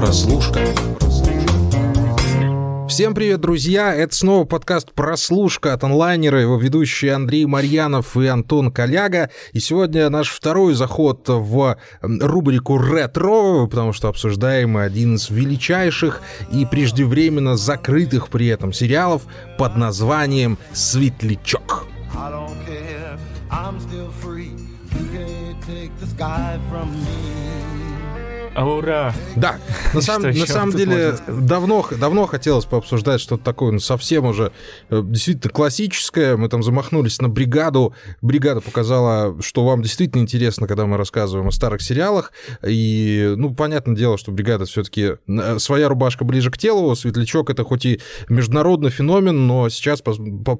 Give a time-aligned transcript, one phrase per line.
[0.00, 0.60] Прослушка.
[2.88, 3.94] Всем привет, друзья!
[3.94, 9.28] Это снова подкаст «Прослушка» от онлайнера, его ведущие Андрей Марьянов и Антон Коляга.
[9.52, 16.64] И сегодня наш второй заход в рубрику «Ретро», потому что обсуждаем один из величайших и
[16.64, 19.24] преждевременно закрытых при этом сериалов
[19.58, 21.84] под названием «Светлячок».
[23.52, 23.78] I'm
[28.52, 29.14] А ура!
[29.36, 29.58] Да,
[29.94, 34.50] на, сам, на самом деле давно, давно хотелось пообсуждать что-то такое, ну, совсем уже
[34.88, 36.36] э, действительно классическое.
[36.36, 37.94] Мы там замахнулись на бригаду.
[38.22, 42.32] Бригада показала, что вам действительно интересно, когда мы рассказываем о старых сериалах.
[42.66, 46.96] И, ну, понятное дело, что бригада все-таки э, своя рубашка ближе к телу.
[46.96, 50.18] Светлячок это хоть и международный феномен, но сейчас пос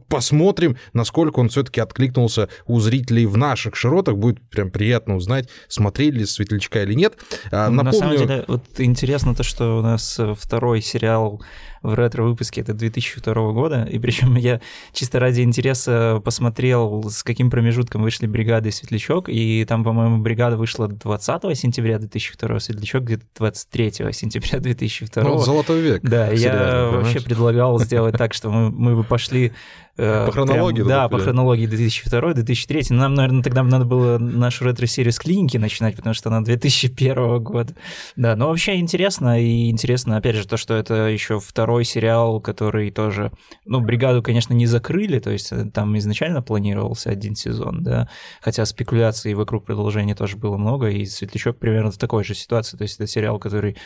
[0.08, 4.16] посмотрим, насколько он все-таки откликнулся у зрителей в наших широтах.
[4.16, 7.14] Будет прям приятно узнать, смотрели ли Светлячка или нет.
[7.50, 8.10] А, напомню...
[8.10, 11.40] На самом деле, вот интересно то, что у нас э, второй сериал
[11.82, 14.60] в ретро-выпуске это 2002 года, и причем я
[14.92, 20.56] чисто ради интереса посмотрел, с каким промежутком вышли бригады и Светлячок, и там, по-моему, бригада
[20.56, 25.22] вышла 20 сентября 2002, Светлячок где-то 23 сентября 2002.
[25.22, 26.02] Ну, золотой век.
[26.02, 29.52] Да, я вообще предлагал сделать так, что мы, мы бы пошли
[30.00, 30.76] по хронологии?
[30.76, 32.94] Прям, да, по хронологии 2002-2003.
[32.94, 37.74] Нам, наверное, тогда надо было нашу ретро-серию с клиники начинать, потому что она 2001 года.
[38.16, 42.90] Да, но вообще интересно, и интересно, опять же, то, что это еще второй сериал, который
[42.90, 43.32] тоже...
[43.64, 48.08] Ну, «Бригаду», конечно, не закрыли, то есть э, там изначально планировался один сезон, да,
[48.40, 52.82] хотя спекуляций вокруг продолжения тоже было много, и «Светлячок» примерно в такой же ситуации, то
[52.82, 53.76] есть это сериал, который Э,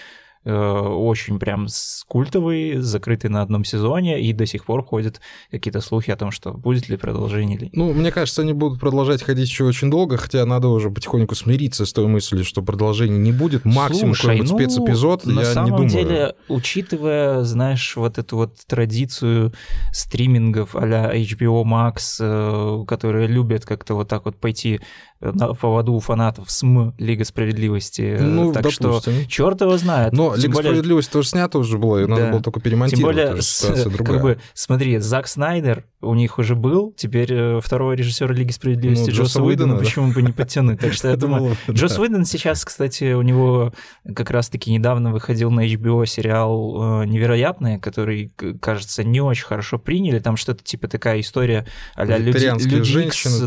[0.51, 1.67] очень прям
[2.07, 6.53] культовый, закрытый на одном сезоне, и до сих пор ходят какие-то слухи о том, что
[6.53, 10.45] будет ли продолжение или Ну, мне кажется, они будут продолжать ходить еще очень долго, хотя
[10.45, 13.65] надо уже потихоньку смириться с той мыслью, что продолжения не будет.
[13.65, 15.91] Максимум Слушай, какой-нибудь ну, спецэпизод, на я самом не думаю.
[15.91, 19.53] деле, учитывая, знаешь, вот эту вот традицию
[19.93, 24.81] стримингов а HBO Max, э, которые любят как-то вот так вот пойти
[25.21, 28.19] на поводу фанатов СМ Лига Справедливости.
[28.21, 29.01] Ну, так допустим.
[29.01, 30.13] что черт его знает.
[30.13, 30.73] Но Лига более...
[30.73, 32.11] Справедливости тоже снята уже была, и да.
[32.11, 33.17] надо было только перемонтировать.
[33.17, 37.97] Тем более, с, как бы, смотри, Зак Снайдер у них уже был, теперь э, второй
[37.97, 40.81] режиссер Лиги Справедливости ну, Джосса Уидона, почему бы не подтянуть?
[40.81, 43.73] Так что я думаю, Джосс Уидон сейчас, кстати, у него
[44.15, 50.19] как раз-таки недавно выходил на HBO сериал э, «Невероятное», который, кажется, не очень хорошо приняли.
[50.19, 52.51] Там что-то типа такая история а-ля Люди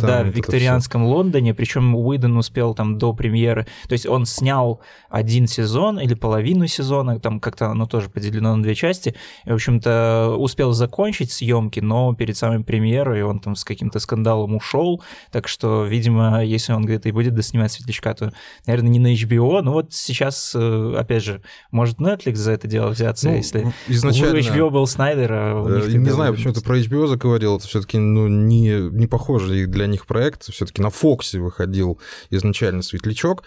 [0.02, 4.80] да, в викторианском Лондоне, причем Уидон успел там до премьеры, то есть он снял
[5.10, 9.54] один сезон или половину сезона, там как-то оно тоже поделено на две части, и, в
[9.56, 15.50] общем-то, успел закончить съемки, но перед самой премьерой он там с каким-то скандалом ушел, так
[15.50, 18.32] что, видимо, если он где-то и будет доснимать Светлячка, то,
[18.66, 22.92] наверное, не на HBO, но вот сейчас, э, опять же, может Netflix за это дело
[22.92, 24.36] взяться, ну, если изначально...
[24.36, 27.58] у HBO был Снайдер, а у них э, Не знаю, почему ты про HBO заговорил,
[27.58, 32.00] это все-таки ну, не, не похожий для них проект, все-таки на Фоксе выходил
[32.30, 33.44] изначально Светлячок.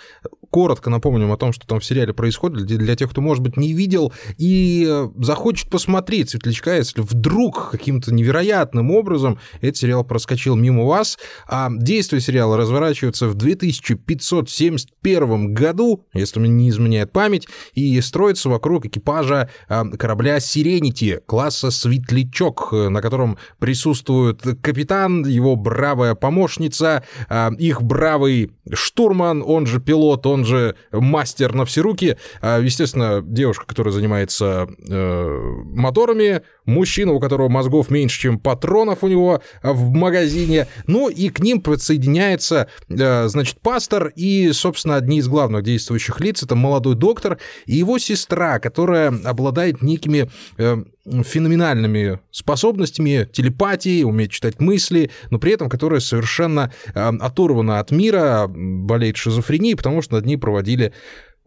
[0.51, 3.73] Коротко напомним о том, что там в сериале происходит, для тех, кто, может быть, не
[3.73, 10.85] видел и э, захочет посмотреть Светлячка, если вдруг каким-то невероятным образом этот сериал проскочил мимо
[10.85, 11.19] вас.
[11.47, 18.87] А действие сериала разворачивается в 2571 году, если мне не изменяет память, и строится вокруг
[18.87, 27.83] экипажа а, корабля «Сиренити» класса «Светлячок», на котором присутствует капитан, его бравая помощница, а, их
[27.83, 33.93] бравый штурман, он же пилот, он же мастер на все руки, а, естественно, девушка, которая
[33.93, 41.09] занимается э, моторами, мужчина, у которого мозгов меньше, чем патронов у него в магазине, ну
[41.09, 46.55] и к ним подсоединяется, э, значит, пастор и, собственно, одни из главных действующих лиц, это
[46.55, 50.77] молодой доктор и его сестра, которая обладает некими э,
[51.25, 58.47] феноменальными способностями, телепатии, умеет читать мысли, но при этом которая совершенно э, оторвана от мира,
[58.49, 60.93] болеет шизофренией, потому что над ней проводили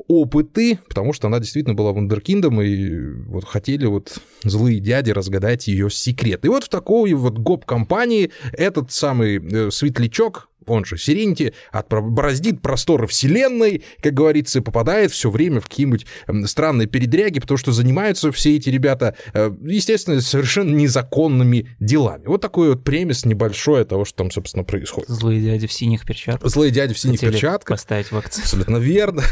[0.08, 5.90] опыты, потому что она действительно была вундеркиндом, и вот хотели вот злые дяди разгадать ее
[5.90, 6.46] секрет.
[6.46, 11.54] И вот в такой вот гоп-компании этот самый э, светлячок, он же Сиренти,
[11.90, 16.06] бороздит просторы вселенной, как говорится, и попадает все время в какие-нибудь
[16.46, 22.26] странные передряги, потому что занимаются все эти ребята, э, естественно, совершенно незаконными делами.
[22.26, 25.10] Вот такой вот премис небольшой того, что там, собственно, происходит.
[25.10, 26.50] Злые дяди в синих перчатках.
[26.50, 27.76] Злые дяди в синих Хотели перчатках.
[27.78, 28.44] поставить в акцию.
[28.44, 29.24] Абсолютно верно.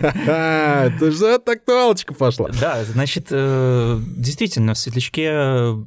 [0.00, 2.50] Это же актуалочка пошла.
[2.60, 5.30] Да, значит, э, действительно, в Светлячке,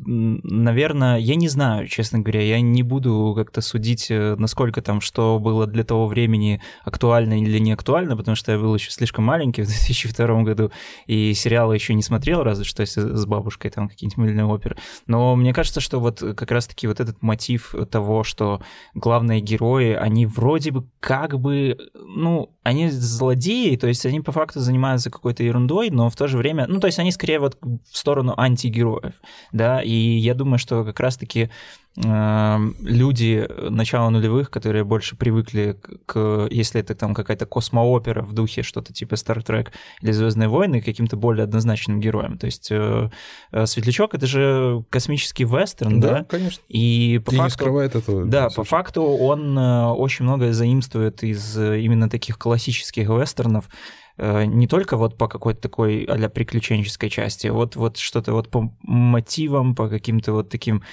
[0.05, 5.01] наверное, я не знаю, честно говоря, я не буду как-то судить, э, насколько насколько там
[5.01, 9.25] что было для того времени актуально или не актуально, потому что я был еще слишком
[9.25, 10.71] маленький в 2002 году,
[11.07, 14.75] и сериалы еще не смотрел, разве что с бабушкой там какие-нибудь мыльные оперы.
[15.07, 18.61] Но мне кажется, что вот как раз-таки вот этот мотив того, что
[18.93, 24.59] главные герои, они вроде бы как бы, ну, они злодеи, то есть они по факту
[24.59, 27.97] занимаются какой-то ерундой, но в то же время, ну, то есть они скорее вот в
[27.97, 29.13] сторону антигероев,
[29.51, 31.49] да, и я думаю, что как раз-таки
[31.97, 38.93] люди начала нулевых, которые больше привыкли к, если это там какая-то космоопера в духе что-то
[38.93, 39.69] типа Star Trek
[40.01, 42.37] или Звездные войны, каким-то более однозначным героем.
[42.37, 43.09] То есть э,
[43.51, 46.19] э, Светлячок это же космический вестерн, да?
[46.19, 46.63] Да, конечно.
[46.69, 48.25] И по И факту, не скрывает этого.
[48.25, 53.69] да, по факту он э, очень многое заимствует из именно таких классических вестернов,
[54.17, 59.73] не только вот по какой-то такой а приключенческой части, вот, вот что-то вот по мотивам,
[59.73, 60.83] по каким-то вот таким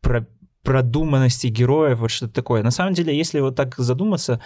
[0.00, 0.26] про
[0.68, 2.62] продуманности героев, вот что-то такое.
[2.62, 4.38] На самом деле, если вот так задуматься,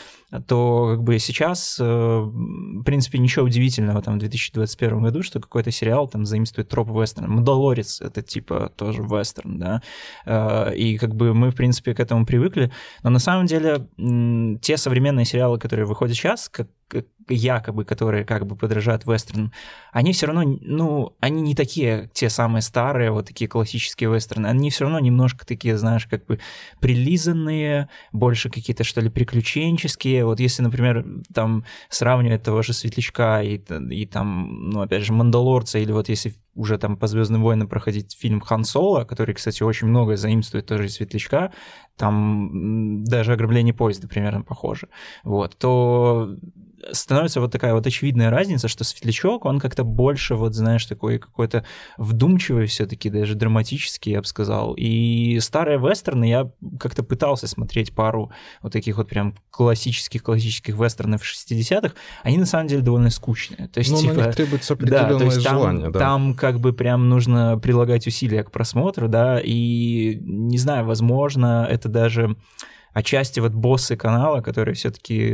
[0.47, 5.73] то как бы сейчас, э, в принципе, ничего удивительного там в 2021 году, что какой-то
[5.73, 7.29] сериал там заимствует троп вестерна.
[7.29, 9.83] «Мандалорец»— это типа тоже вестерн, да,
[10.25, 12.71] э, и как бы мы, в принципе, к этому привыкли,
[13.03, 13.89] но на самом деле
[14.61, 16.69] те современные сериалы, которые выходят сейчас, как
[17.29, 19.53] якобы, которые как бы подражают вестернам,
[19.93, 24.71] они все равно, ну, они не такие, те самые старые, вот такие классические вестерны, они
[24.71, 26.41] все равно немножко такие, знаешь, как бы
[26.81, 30.25] прилизанные, больше какие-то, что ли, приключенческие.
[30.25, 33.61] Вот если, например, там сравнивать того же Светлячка и,
[33.91, 38.17] и там, ну, опять же, Мандалорца, или вот если уже там по Звездным войнам проходить
[38.19, 41.53] фильм Хан Соло, который, кстати, очень многое заимствует тоже из Светлячка,
[41.97, 44.89] там даже ограбление поезда примерно похоже,
[45.25, 46.37] вот, то
[46.91, 51.65] становится вот такая вот очевидная разница, что Светлячок, он как-то больше, вот знаешь, такой какой-то
[51.97, 54.75] вдумчивый все-таки, даже драматический, я бы сказал.
[54.75, 56.51] И старые вестерны я
[56.81, 58.33] как-то пытался смотреть пару
[58.63, 63.69] вот таких вот прям классических-классических вестернов 60-х, они на самом деле довольно скучные.
[63.69, 65.99] То есть, ну, типа, на них требуется определенное да, то есть желание, там, да.
[65.99, 71.89] Там как бы прям нужно прилагать усилия к просмотру, да, и не знаю, возможно, это
[71.89, 72.37] даже
[72.93, 75.31] отчасти вот боссы канала, которые все-таки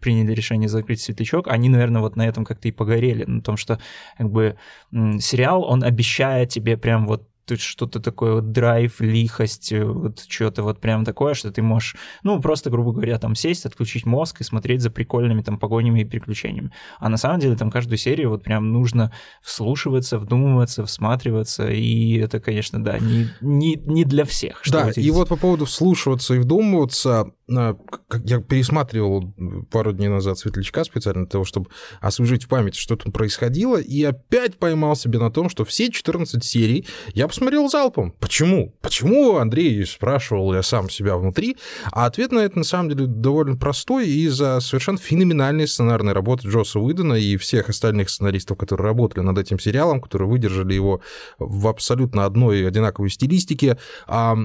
[0.00, 3.78] приняли решение закрыть светлячок, они, наверное, вот на этом как-то и погорели, на том, что
[4.16, 4.56] как бы
[4.90, 10.62] сериал, он обещает тебе прям вот тут что-то такое вот драйв, лихость, э, вот что-то
[10.62, 14.44] вот прям такое, что ты можешь, ну, просто, грубо говоря, там сесть, отключить мозг и
[14.44, 16.72] смотреть за прикольными там погонями и приключениями.
[16.98, 19.12] А на самом деле там каждую серию вот прям нужно
[19.42, 24.62] вслушиваться, вдумываться, всматриваться, и это, конечно, да, не, не, не для всех.
[24.70, 29.34] Да, и вот по поводу вслушиваться и вдумываться, я пересматривал
[29.70, 31.68] пару дней назад «Светлячка» специально для того, чтобы
[32.00, 36.42] освежить в памяти, что там происходило, и опять поймал себя на том, что все 14
[36.42, 38.12] серий я посмотрел залпом.
[38.12, 38.74] Почему?
[38.80, 41.56] Почему, Андрей, спрашивал я сам себя внутри,
[41.92, 46.80] а ответ на это, на самом деле, довольно простой из-за совершенно феноменальной сценарной работы Джоса
[46.80, 51.02] Уидона и всех остальных сценаристов, которые работали над этим сериалом, которые выдержали его
[51.38, 53.76] в абсолютно одной одинаковой стилистике.
[54.06, 54.36] А,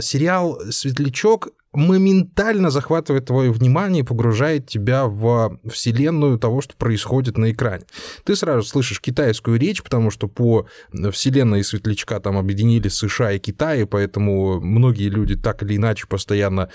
[0.00, 7.52] сериал «Светлячок» моментально захватывает твое внимание и погружает тебя в вселенную того, что происходит на
[7.52, 7.84] экране.
[8.24, 10.66] Ты сразу слышишь китайскую речь, потому что по
[11.12, 16.70] вселенной Светлячка там объединили США и Китай, и поэтому многие люди так или иначе постоянно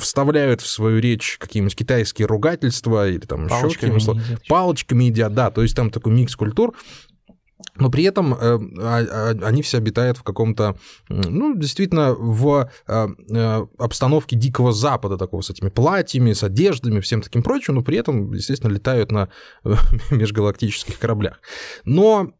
[0.00, 4.20] вставляют в свою речь какие-нибудь китайские ругательства или там еще какие-нибудь слова.
[4.48, 6.74] Палочками едят, да, то есть там такой микс культур.
[7.76, 10.76] Но при этом э, а, а, они все обитают в каком-то,
[11.08, 17.20] ну, действительно, в э, э, обстановке Дикого Запада, такого с этими платьями, с одеждами, всем
[17.20, 19.28] таким прочим, но при этом, естественно, летают на
[20.10, 21.40] межгалактических кораблях.
[21.84, 22.32] Но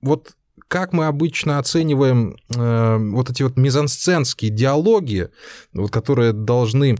[0.00, 0.36] вот
[0.74, 5.28] как мы обычно оцениваем э, вот эти вот мизансценские диалоги,
[5.72, 6.96] вот, которые должны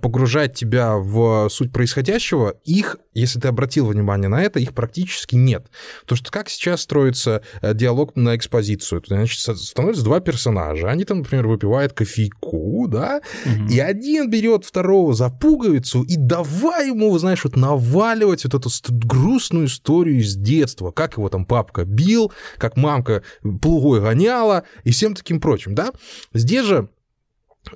[0.00, 5.66] погружать тебя в суть происходящего, их, если ты обратил внимание на это, их практически нет.
[6.04, 9.02] То что как сейчас строится э, диалог на экспозицию?
[9.04, 13.66] Значит, становятся два персонажа, они там, например, выпивают кофейку, да, угу.
[13.68, 18.70] и один берет второго за пуговицу и давай ему, знаешь, вот наваливать вот эту
[19.04, 23.15] грустную историю из детства, как его там папка бил, как мамка
[23.60, 25.92] плугой гоняла и всем таким прочим, да?
[26.32, 26.88] Здесь же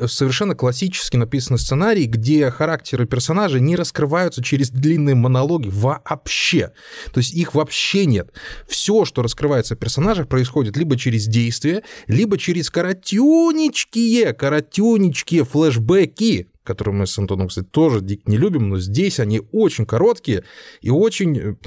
[0.06, 6.72] совершенно классически написанный сценарий, где характеры персонажей не раскрываются через длинные монологи вообще.
[7.12, 8.32] То есть их вообще нет.
[8.68, 16.94] Все, что раскрывается в персонажах, происходит либо через действие, либо через коротюнечкие, коротюнечкие флешбеки, которые
[16.94, 20.44] мы с Антоном, кстати, тоже дико не любим, но здесь они очень короткие
[20.82, 21.58] и очень,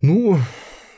[0.00, 0.38] ну,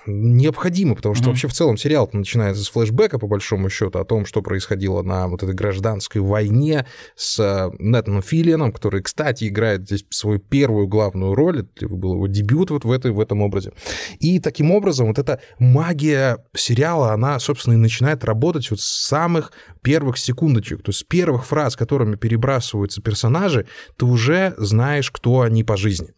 [0.07, 1.29] необходимо, потому что mm-hmm.
[1.29, 5.29] вообще в целом сериал начинается с флешбека, по большому счету, о том, что происходило на
[5.29, 11.35] вот этой гражданской войне с э, Нэтаном Филлианом, который, кстати, играет здесь свою первую главную
[11.35, 13.73] роль, это был его дебют вот в, этой, в этом образе.
[14.19, 19.53] И таким образом вот эта магия сериала, она, собственно, и начинает работать вот с самых
[19.83, 23.67] первых секундочек, то есть с первых фраз, которыми перебрасываются персонажи,
[23.97, 26.09] ты уже знаешь, кто они по жизни.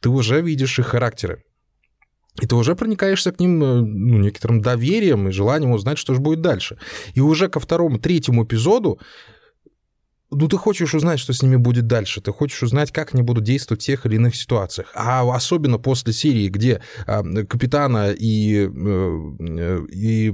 [0.00, 1.42] Ты уже видишь их характеры.
[2.40, 6.20] И ты уже проникаешься к ним э, ну, некоторым доверием и желанием узнать, что же
[6.20, 6.78] будет дальше.
[7.14, 8.98] И уже ко второму, третьему эпизоду
[10.34, 13.44] ну, ты хочешь узнать, что с ними будет дальше, ты хочешь узнать, как они будут
[13.44, 14.90] действовать в тех или иных ситуациях.
[14.94, 20.32] А особенно после серии, где а, капитана и, э, и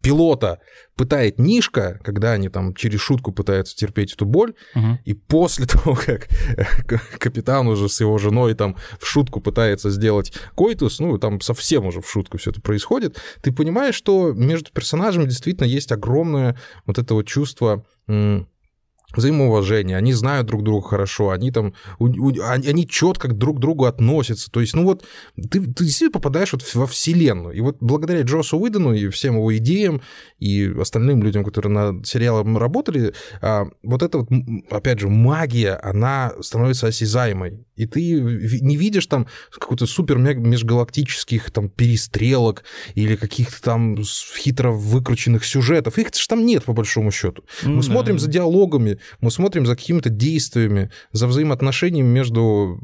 [0.00, 0.60] пилота
[0.96, 4.98] пытает Нишка, когда они там через шутку пытаются терпеть эту боль, угу.
[5.04, 6.28] и после того, как
[7.18, 12.00] капитан уже с его женой там в шутку пытается сделать койтус, ну, там совсем уже
[12.00, 17.14] в шутку все это происходит, ты понимаешь, что между персонажами действительно есть огромное вот это
[17.14, 17.84] вот чувство
[19.14, 23.86] взаимоуважение, они знают друг друга хорошо, они там, у, у, они, четко друг к другу
[23.86, 24.50] относятся.
[24.50, 25.04] То есть, ну вот,
[25.36, 27.54] ты, ты действительно попадаешь вот во вселенную.
[27.54, 30.02] И вот благодаря Джосу Уидону и всем его идеям,
[30.38, 34.28] и остальным людям, которые над сериалом работали, а, вот эта вот,
[34.70, 37.64] опять же, магия, она становится осязаемой.
[37.76, 43.96] И ты не видишь там какой-то супер межгалактических там перестрелок или каких-то там
[44.36, 45.96] хитро выкрученных сюжетов.
[45.98, 47.44] Их же там нет, по большому счету.
[47.62, 47.82] Мы mm-hmm.
[47.82, 52.80] смотрим за диалогами, мы смотрим за какими-то действиями, за взаимоотношениями между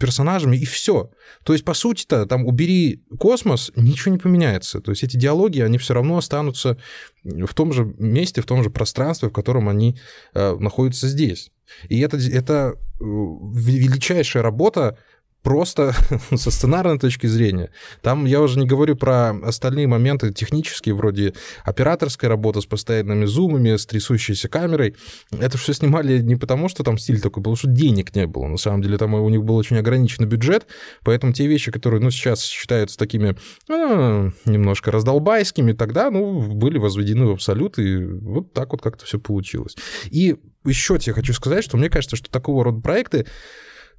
[0.00, 1.10] персонажами, и все.
[1.44, 4.80] То есть, по сути-то, там убери космос, ничего не поменяется.
[4.80, 6.78] То есть эти диалоги, они все равно останутся
[7.24, 9.98] в том же месте, в том же пространстве, в котором они
[10.34, 11.50] э, находятся здесь.
[11.88, 14.98] И это, это э, величайшая работа
[15.44, 15.94] просто
[16.34, 17.70] со сценарной точки зрения.
[18.02, 21.34] Там я уже не говорю про остальные моменты технические, вроде
[21.64, 24.96] операторской работы с постоянными зумами, с трясущейся камерой.
[25.30, 28.46] Это все снимали не потому, что там стиль такой, потому что денег не было.
[28.46, 30.66] На самом деле там у них был очень ограниченный бюджет,
[31.04, 33.36] поэтому те вещи, которые ну, сейчас считаются такими
[33.68, 39.18] ну, немножко раздолбайскими, тогда ну, были возведены в абсолют, и вот так вот как-то все
[39.18, 39.76] получилось.
[40.06, 43.26] И еще тебе хочу сказать, что мне кажется, что такого рода проекты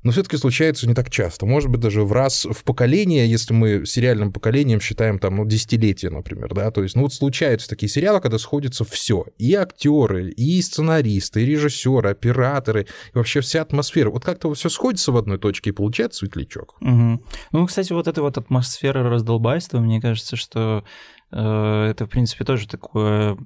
[0.05, 1.47] но все-таки случается не так часто.
[1.47, 6.11] Может быть, даже в раз в поколение, если мы сериальным поколением считаем там, ну, десятилетия,
[6.11, 9.25] например, да, то есть, ну, вот случаются такие сериалы, когда сходится все.
[9.39, 14.11] И актеры, и сценаристы, и режиссеры, операторы, и вообще вся атмосфера.
[14.11, 16.75] Вот как-то все сходится в одной точке, и получается светлячок.
[16.81, 17.23] Угу.
[17.53, 20.83] Ну, кстати, вот эта вот атмосфера раздолбайства, мне кажется, что
[21.31, 23.37] э, это, в принципе, тоже такой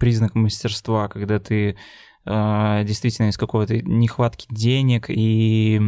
[0.00, 1.76] признак мастерства, когда ты
[2.26, 5.80] действительно из какого-то нехватки денег и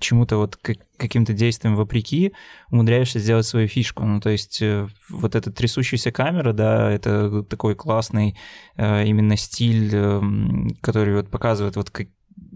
[0.00, 0.58] чему-то вот
[0.98, 2.32] каким-то действием вопреки
[2.70, 4.04] умудряешься сделать свою фишку.
[4.04, 8.36] Ну, то есть э, вот эта трясущаяся камера, да, это такой классный
[8.76, 12.08] э, именно стиль, эм, который вот показывает вот как,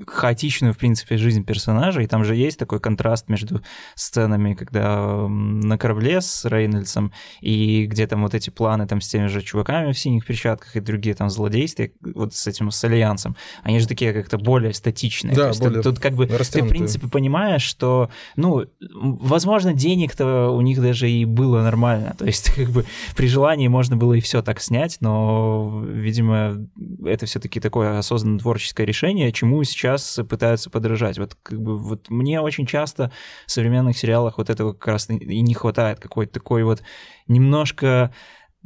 [0.06, 3.62] хаотичную, в принципе, жизнь персонажа, и там же есть такой контраст между
[3.94, 9.26] сценами, когда на корабле с Рейнольдсом, и где там вот эти планы там с теми
[9.26, 13.80] же чуваками в синих перчатках и другие там злодействия, вот с этим, с Альянсом, они
[13.80, 15.34] же такие как-то более статичные.
[15.34, 20.61] Да, более тут, тут как бы ты, в принципе, понимаешь, что, ну, возможно, денег-то у
[20.62, 22.84] них даже и было нормально, то есть как бы
[23.14, 26.66] при желании можно было и все так снять, но, видимо,
[27.04, 31.18] это все таки такое осознанное творческое решение, чему сейчас сейчас пытаются подражать.
[31.18, 33.11] Вот как бы вот мне очень часто
[33.46, 36.82] в современных сериалах вот этого как раз и не хватает какой-то такой вот
[37.26, 38.12] немножко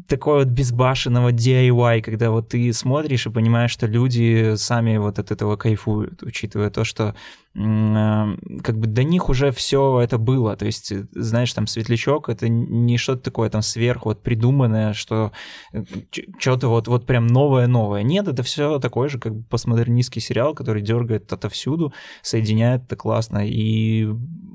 [0.09, 5.31] такой вот безбашенного DIY, когда вот ты смотришь и понимаешь, что люди сами вот от
[5.31, 7.15] этого кайфуют, учитывая то, что
[7.57, 10.57] как бы до них уже все это было.
[10.57, 15.33] То есть, знаешь, там светлячок это не что-то такое там сверху вот придуманное, что
[15.73, 15.85] э,
[16.39, 18.03] что-то вот, вот прям новое-новое.
[18.03, 23.47] Нет, это все такой же, как бы постмодернистский сериал, который дергает отовсюду, соединяет это классно.
[23.47, 24.07] И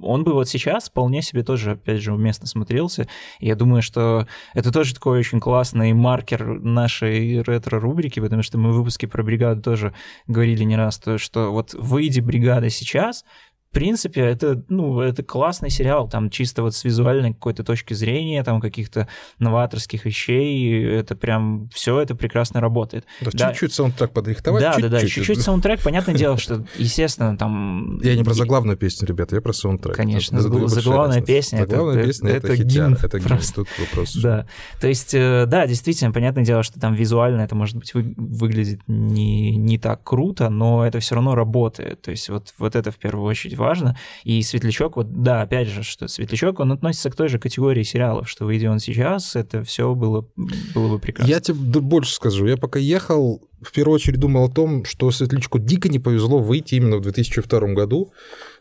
[0.01, 3.07] он бы вот сейчас вполне себе тоже, опять же, уместно смотрелся.
[3.39, 8.75] Я думаю, что это тоже такой очень классный маркер нашей ретро-рубрики, потому что мы в
[8.75, 9.93] выпуске про бригаду тоже
[10.27, 13.25] говорили не раз, то, что вот выйди бригада сейчас, сейчас
[13.71, 18.43] в принципе, это, ну, это классный сериал, там чисто вот с визуальной какой-то точки зрения,
[18.43, 19.07] там каких-то
[19.39, 23.05] новаторских вещей, это прям все это прекрасно работает.
[23.21, 23.51] Да, да.
[23.51, 24.61] чуть-чуть саундтрек подрихтовать.
[24.61, 24.91] Да, чуть-чуть.
[24.91, 27.97] да, да, чуть-чуть саундтрек, понятное дело, что, естественно, там...
[28.03, 29.95] Я не про заглавную песню, ребята, я про саундтрек.
[29.95, 32.97] Конечно, заглавная песня, заглавная песня, это, гимн.
[33.01, 34.17] Это гимн, тут вопрос.
[34.17, 34.47] Да,
[34.81, 38.81] то есть, э, да, действительно, понятное дело, что там визуально это, может быть, вы, выглядит
[38.87, 42.97] не, не так круто, но это все равно работает, то есть вот, вот это в
[42.97, 43.97] первую очередь важно.
[44.23, 48.29] И Светлячок, вот да, опять же, что Светлячок, он относится к той же категории сериалов,
[48.29, 50.27] что выйдя он сейчас, это все было,
[50.75, 51.31] было бы прекрасно.
[51.31, 52.45] Я тебе больше скажу.
[52.45, 56.75] Я пока ехал, в первую очередь думал о том, что Светлячку дико не повезло выйти
[56.75, 58.11] именно в 2002 году,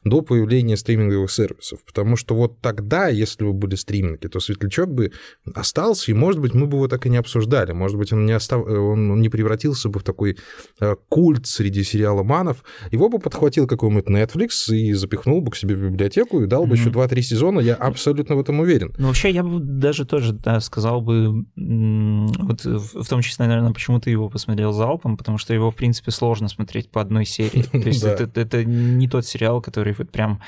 [0.04, 1.84] до появления стриминговых сервисов.
[1.84, 5.12] Потому что вот тогда, если бы были стриминги, то Светлячок бы
[5.54, 7.72] остался, и, может быть, мы бы его так и не обсуждали.
[7.72, 8.64] Может быть, он не, остав...
[8.66, 10.38] он не превратился бы в такой
[10.80, 12.64] э, культ среди сериаломанов.
[12.90, 16.74] Его бы подхватил какой-нибудь Netflix и запихнул бы к себе в библиотеку и дал бы
[16.74, 16.78] mm-hmm.
[16.78, 18.92] еще 2-3 сезона, я абсолютно в этом уверен.
[18.98, 24.00] Ну, вообще, я бы даже тоже да, сказал бы, вот в том числе, наверное, почему
[24.00, 27.62] ты его посмотрел залпом, потому что его, в принципе, сложно смотреть по одной серии.
[27.72, 30.40] То есть это не тот сериал, который который вот прям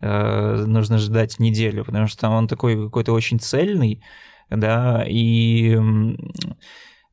[0.00, 4.02] э, нужно ждать неделю, потому что он такой какой-то очень цельный,
[4.50, 5.78] да, и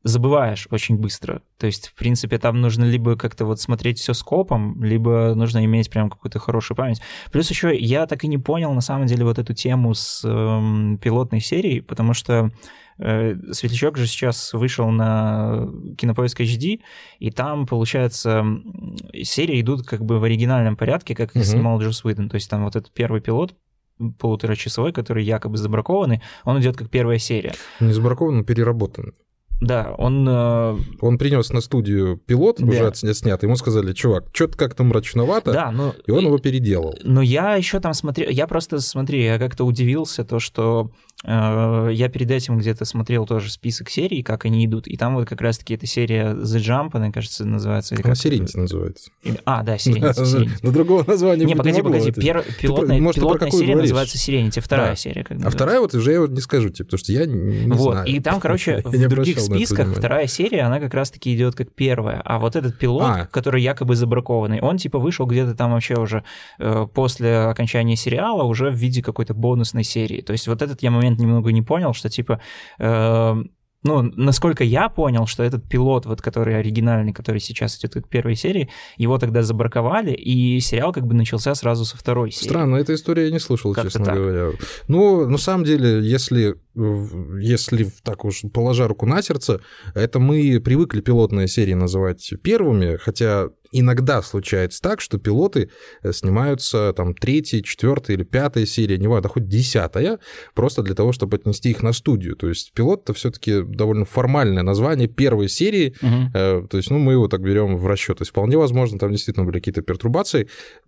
[0.08, 1.42] забываешь очень быстро.
[1.58, 5.90] То есть, в принципе, там нужно либо как-то вот смотреть все скопом, либо нужно иметь
[5.90, 7.02] прям какую-то хорошую память.
[7.32, 10.98] Плюс еще я так и не понял, на самом деле, вот эту тему с э,
[11.02, 12.52] пилотной серией, потому что
[13.00, 16.82] Э, Светлячок же сейчас вышел на Кинопоиск HD,
[17.20, 18.44] и там, получается,
[19.24, 21.44] серии идут как бы в оригинальном порядке, как угу.
[21.44, 22.30] снимал Джос Уидон.
[22.30, 23.56] То есть там вот этот первый пилот
[24.20, 27.54] полуторачасовой, который якобы забракованный, он идет как первая серия.
[27.80, 29.14] Не забракован, но переработан.
[29.60, 30.28] Да, он...
[30.28, 32.68] Э, он принес на студию пилот, да.
[32.68, 35.96] уже отснят, ему сказали, чувак, что-то как-то мрачновато, да, но...
[36.06, 36.96] и он его переделал.
[37.04, 40.92] Но я еще там смотрел, я просто, смотри, я как-то удивился, то, что
[41.24, 45.42] я перед этим где-то смотрел тоже список серий, как они идут, и там вот как
[45.42, 47.96] раз-таки эта серия The Jump, она, кажется, называется.
[47.96, 48.24] Или она как...
[48.24, 49.10] Serenity называется.
[49.44, 50.60] А, да, Serenity.
[50.62, 55.26] Но другого названия не погоди, погоди, пилотная, пилотная серия называется Serenity, вторая серия.
[55.44, 58.40] А вторая вот уже я не скажу тебе, потому что я не Вот, и там,
[58.40, 62.78] короче, в других списках вторая серия, она как раз-таки идет как первая, а вот этот
[62.78, 63.26] пилот, а.
[63.26, 66.24] который якобы забракованный, он типа вышел где-то там вообще уже
[66.60, 70.22] э, после окончания сериала уже в виде какой-то бонусной серии.
[70.22, 72.40] То есть вот этот я момент момент немного не понял, что типа
[72.80, 73.44] э,
[73.84, 78.36] ну, насколько я понял, что этот пилот, вот который оригинальный, который сейчас идет как первой
[78.36, 82.50] серии, его тогда забраковали, и сериал как бы начался сразу со второй серии.
[82.50, 84.16] Странно, эта история я не слышал, как честно так?
[84.16, 84.50] говоря.
[84.88, 86.56] Ну, на самом деле, если,
[87.40, 89.62] если так уж положа руку на сердце,
[89.96, 95.70] это мы привыкли пилотные серии называть первыми, хотя Иногда случается так, что пилоты
[96.02, 100.20] э, снимаются там третья, четвертая или пятая серия, не важно, хоть десятая,
[100.54, 102.36] просто для того, чтобы отнести их на студию.
[102.36, 105.96] То есть пилот это все-таки довольно формальное название первой серии.
[106.02, 106.32] Угу.
[106.34, 108.18] Э, то есть, ну, мы его так берем в расчет.
[108.18, 110.48] То есть, вполне возможно, там действительно были какие-то пертурбации.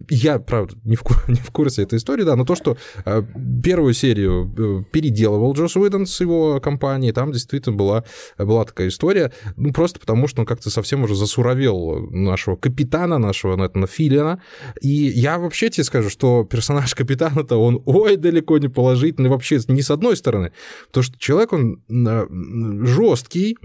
[0.10, 3.23] Я, правда, не в, не в курсе этой истории, да, но то, что э,
[3.63, 8.03] первую серию э, переделывал Джос Уидон с его компанией, там действительно была,
[8.37, 9.31] была такая история.
[9.55, 14.41] Ну, просто потому, что он как-то совсем уже засуровел нашего капитана нашего, Нэтана Филина.
[14.81, 19.81] И я вообще тебе скажу, что персонаж капитана-то он ой далеко не положительный вообще не
[19.81, 20.51] с одной стороны.
[20.87, 22.27] Потому что человек, он э,
[22.85, 23.57] жесткий,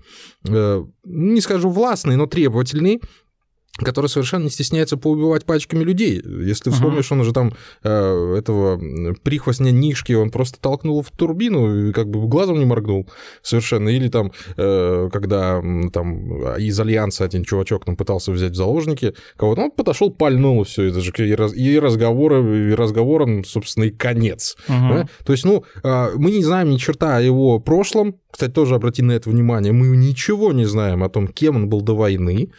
[0.48, 3.00] э, не скажу властный, но требовательный,
[3.79, 6.23] который совершенно не стесняется поубивать пачками людей.
[6.25, 7.15] Если вспомнишь, uh-huh.
[7.15, 8.81] он уже там э, этого
[9.25, 13.09] прихвостня Нишки, он просто толкнул в турбину и как бы глазом не моргнул
[13.43, 13.89] совершенно.
[13.89, 15.61] Или там, э, когда
[15.93, 20.85] там из Альянса один чувачок там пытался взять в заложники кого-то, он подошел, пальнул все
[20.85, 24.57] это же, и, раз, и разговоры, и разговором, собственно, и конец.
[24.69, 24.89] Uh-huh.
[24.89, 25.09] Да?
[25.25, 29.03] То есть, ну, э, мы не знаем ни черта о его прошлом, кстати, тоже обрати
[29.03, 32.51] на это внимание, мы ничего не знаем о том, кем он был до войны,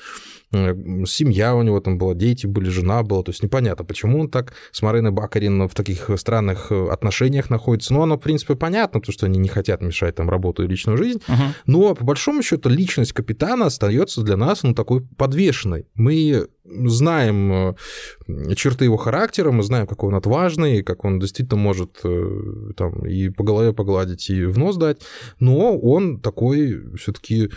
[1.05, 4.53] семья у него там была, дети были, жена была, то есть непонятно, почему он так
[4.71, 7.93] с Мариной Бакарин в таких странных э, отношениях находится.
[7.93, 10.97] Но оно, в принципе, понятно, потому что они не хотят мешать там работу и личную
[10.97, 11.21] жизнь.
[11.27, 11.53] Uh-huh.
[11.65, 15.85] Но, по большому счету, личность капитана остается для нас, ну, такой подвешенной.
[15.95, 17.75] Мы знаем
[18.27, 22.01] э, черты его характера, мы знаем, какой он отважный, как он действительно может
[22.75, 25.01] там и по голове погладить, и в нос дать,
[25.39, 27.49] но он такой все-таки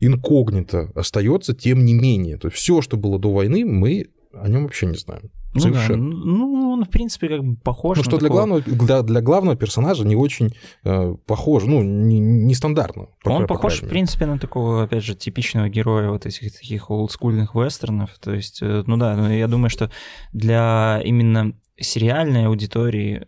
[0.00, 2.36] инкогнито остается, тем не менее.
[2.36, 5.30] То есть все, что было до войны, мы о нем вообще не знаем.
[5.54, 6.10] Ну Совершенно.
[6.10, 7.96] да, ну он в принципе как бы похож.
[7.96, 13.08] Ну что для главного для, для главного персонажа не очень э, похож, ну не нестандартно.
[13.24, 16.90] По, он по похож в принципе на такого опять же типичного героя вот этих таких
[16.90, 19.90] олдскульных вестернов, то есть э, ну да, но я думаю, что
[20.32, 23.26] для именно сериальной аудитории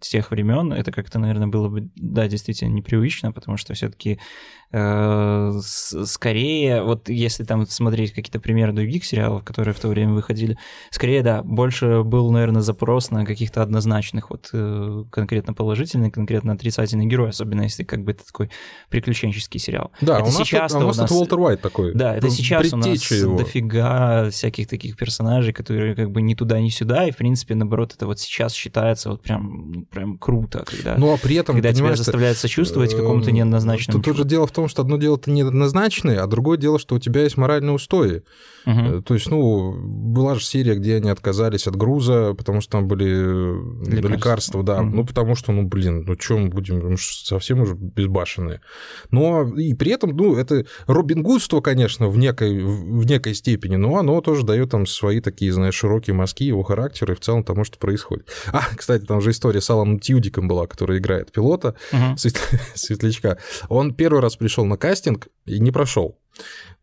[0.00, 4.18] тех времен, это как-то, наверное, было бы, да, действительно непривычно, потому что все-таки Э,
[4.72, 10.56] скорее, вот если там смотреть какие-то примеры других сериалов, которые в то время выходили,
[10.90, 17.06] скорее, да, больше был, наверное, запрос на каких-то однозначных, вот э, конкретно положительный, конкретно отрицательный
[17.06, 18.50] герой, особенно если как бы это такой
[18.90, 19.90] приключенческий сериал.
[20.00, 21.92] Да, это у нас сейчас тут, у нас, у нас Уолтер Уайт такой.
[21.94, 23.38] Да, это сейчас у нас его.
[23.38, 27.94] дофига всяких таких персонажей, которые как бы ни туда, ни сюда, и, в принципе, наоборот,
[27.96, 31.96] это вот сейчас считается вот прям, прям круто, когда, ну, а при этом, когда тебя
[31.96, 35.30] заставляет сочувствовать какому-то э, неоднозначному Тут тоже дело в том, том, что одно дело это
[35.30, 38.22] неоднозначное, а другое дело, что у тебя есть моральные устои.
[38.66, 39.02] Угу.
[39.02, 43.06] То есть, ну, была же серия, где они отказались от груза, потому что там были
[43.06, 44.80] э, лекарства, лекарства да.
[44.82, 44.96] Угу.
[44.96, 48.60] Ну, потому что, ну, блин, ну, мы будем, мы совсем уже безбашенные.
[49.10, 53.96] Но и при этом, ну, это Робин Гудство, конечно, в некой, в некой степени, но
[53.96, 57.64] оно тоже дает там свои такие, знаешь, широкие мазки, его характер и в целом тому,
[57.64, 58.28] что происходит.
[58.52, 62.16] А, кстати, там же история с Аланом Тьюдиком была, который играет пилота, угу.
[62.74, 63.38] светлячка.
[63.70, 66.18] Он первый раз пришел на кастинг и не прошел.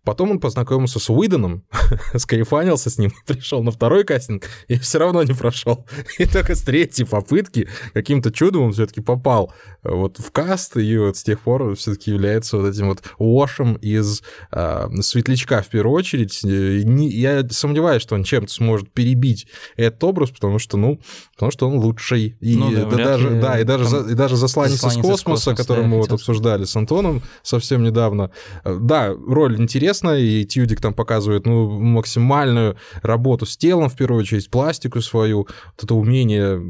[0.08, 1.65] Потом он познакомился с Уидоном,
[2.15, 5.86] скайфанился с ним, пришел на второй кастинг и все равно не прошел.
[6.17, 9.52] И только с третьей попытки каким-то чудом он все-таки попал
[9.84, 13.74] э, вот в каст, и вот с тех пор все-таки является вот этим вот Уошем
[13.74, 16.39] из э, Светлячка в первую очередь.
[16.46, 21.02] Э, не, я сомневаюсь, что он чем-то сможет перебить этот образ, потому что, ну,
[21.34, 22.38] потому что он лучший.
[22.39, 25.02] И, ну, да, да, даже, ли, да, и, даже, за, и даже засланец, засланец из
[25.02, 28.32] космоса, космоса, который да, мы вот обсуждали с Антоном совсем недавно.
[28.63, 33.96] Э, да, роль интересная, интересно, и Тьюдик там показывает ну, максимальную работу с телом, в
[33.96, 36.62] первую очередь, пластику свою, вот это умение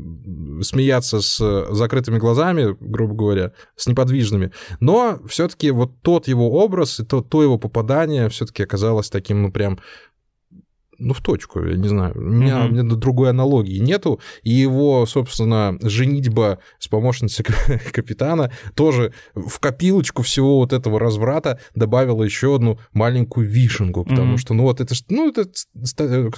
[0.64, 4.52] смеяться с закрытыми глазами, грубо говоря, с неподвижными.
[4.80, 9.52] Но все-таки вот тот его образ и то, то его попадание все-таки оказалось таким, ну,
[9.52, 9.80] прям
[11.00, 12.14] ну, в точку, я не знаю.
[12.16, 12.68] У меня, mm-hmm.
[12.68, 14.20] у меня другой аналогии нету.
[14.44, 17.46] И его, собственно, женитьба с помощницей
[17.92, 24.38] капитана тоже в копилочку всего вот этого разврата добавила еще одну маленькую вишенку, потому mm-hmm.
[24.38, 25.48] что, ну, вот это, ну, это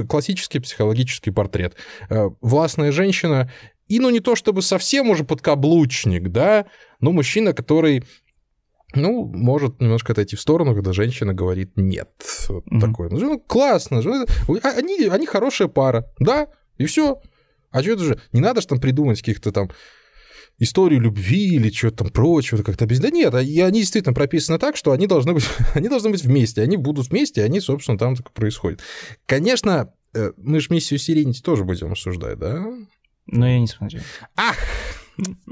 [0.08, 1.76] классический психологический портрет.
[2.10, 3.52] Э, властная женщина
[3.88, 6.68] и, ну, не то чтобы совсем уже подкаблучник, да,
[7.00, 8.04] но мужчина, который
[8.96, 12.10] ну, может немножко отойти в сторону, когда женщина говорит нет.
[12.48, 12.80] Вот mm-hmm.
[12.80, 13.10] такое.
[13.10, 14.00] Ну, классно.
[14.00, 16.12] А, они, они хорошая пара.
[16.20, 16.48] Да,
[16.78, 17.22] и все.
[17.72, 18.22] А что это же?
[18.32, 19.70] Не надо же там придумать каких-то там
[20.58, 23.00] историю любви или что-то там прочего, как-то без...
[23.00, 26.62] Да нет, и они действительно прописаны так, что они должны быть, они должны быть вместе,
[26.62, 28.82] они будут вместе, они, собственно, там так происходит.
[29.26, 32.66] Конечно, э, мы же миссию Сиренити тоже будем обсуждать, да?
[33.28, 34.02] Но я не смотрел.
[34.36, 34.58] Ах,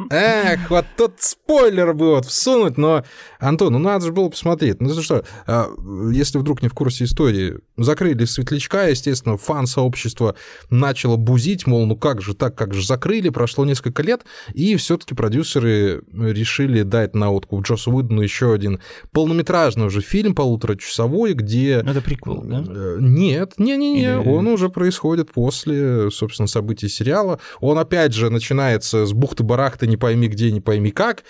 [0.09, 3.03] Эх, вот тут спойлер бы вот всунуть, но,
[3.39, 4.81] Антон, ну надо же было посмотреть.
[4.81, 5.69] Ну что, а,
[6.11, 10.35] если вдруг не в курсе истории, закрыли Светлячка, естественно, фан-сообщество
[10.69, 14.97] начало бузить, мол, ну как же так, как же закрыли, прошло несколько лет, и все
[14.97, 18.79] таки продюсеры решили дать на откуп Джосу Уидону еще один
[19.11, 21.81] полнометражный уже фильм, полуторачасовой, где...
[21.83, 22.63] Ну, это приквел, да?
[22.67, 24.29] Э, нет, не-не-не, Или...
[24.29, 27.39] он уже происходит после, собственно, событий сериала.
[27.59, 31.23] Он, опять же, начинается с бухты барахта не пойми где, не пойми как,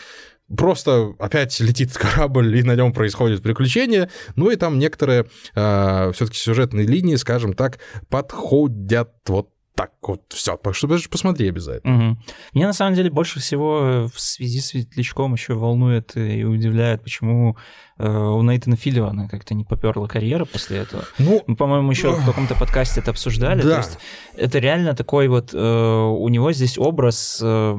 [0.55, 4.09] просто опять летит корабль, и на нем происходит приключение.
[4.35, 10.59] Ну и там некоторые э, все-таки сюжетные линии, скажем так, подходят вот так вот все,
[10.71, 12.11] чтобы даже посмотри обязательно.
[12.11, 12.17] Угу.
[12.55, 17.57] Меня на самом деле больше всего в связи с Светлячком еще волнует и удивляет, почему
[17.99, 21.03] э, у Нейтана Филлиана как-то не поперла карьера после этого.
[21.19, 23.61] Ну, Мы, по-моему, еще в каком-то подкасте это обсуждали.
[23.61, 23.69] Да.
[23.69, 23.99] То есть
[24.35, 27.77] это реально такой вот э, у него здесь образ э,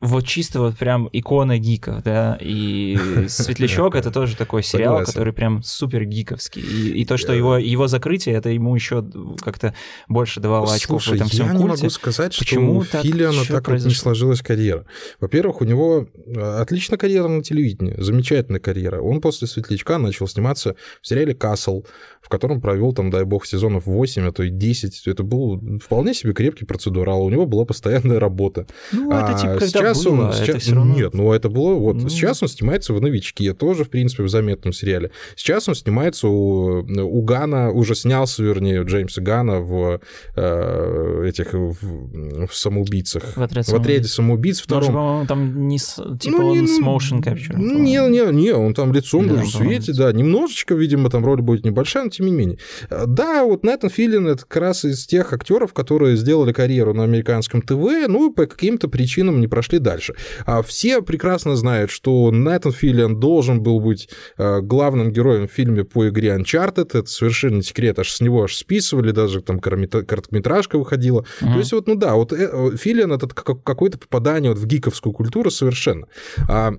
[0.00, 5.12] вот чисто вот прям икона гика, да, и «Светлячок»— это тоже такой сериал, Согласен.
[5.12, 9.04] который прям супер гиковский, и, и то, что его, его закрытие, это ему еще
[9.40, 9.74] как-то
[10.08, 11.64] больше давало очков в этом всем я культе.
[11.64, 14.84] не могу сказать, Почему что у Филиана так вот не сложилась карьера.
[15.20, 19.00] Во-первых, у него э, отличная карьера на телевидении, замечательная карьера.
[19.00, 21.82] Он после «Светлячка» начал сниматься в сериале «Касл»,
[22.20, 25.06] в котором провел там, дай бог, сезонов 8, а то и 10.
[25.06, 28.66] Это был вполне себе крепкий процедурал, у него была постоянная работа.
[28.92, 30.32] Ну, а это типа, когда сейчас было, он...
[30.32, 30.48] Сейчас...
[30.48, 30.94] Это все равно...
[30.94, 31.74] Нет, ну это было...
[31.74, 32.08] Вот ну...
[32.08, 35.10] сейчас он снимается в «Новичке», тоже, в принципе, в заметном сериале.
[35.36, 40.00] Сейчас он снимается у, у Гана, уже снялся, вернее, Джеймса Гана в
[40.36, 41.52] э, этих...
[41.52, 43.36] В, в «Самоубийцах».
[43.36, 44.60] В отряде, в отряде самоубийц.
[44.60, 44.96] Втором...
[44.96, 45.78] Он там не...
[45.78, 47.56] Типа ну, он не, с motion capture.
[47.56, 50.12] Не, не, не, он там лицом да, даже светит, да.
[50.12, 52.58] Немножечко, видимо, там роль будет небольшая, но тем не менее.
[52.90, 57.62] Да, вот Нэтан Филин это как раз из тех актеров, которые сделали карьеру на американском
[57.62, 60.14] ТВ, ну и по каким-то причинам не прошли пошли дальше.
[60.46, 65.84] А все прекрасно знают, что Нэтан Филлиан должен был быть э, главным героем в фильме
[65.84, 66.90] по игре Uncharted.
[66.98, 71.20] Это совершенно секрет, аж с него аж списывали, даже там короткометражка выходила.
[71.20, 71.52] Mm-hmm.
[71.52, 75.50] То есть вот, ну да, вот э, Филлиан это какое-то попадание вот в гиковскую культуру
[75.50, 76.06] совершенно.
[76.48, 76.74] А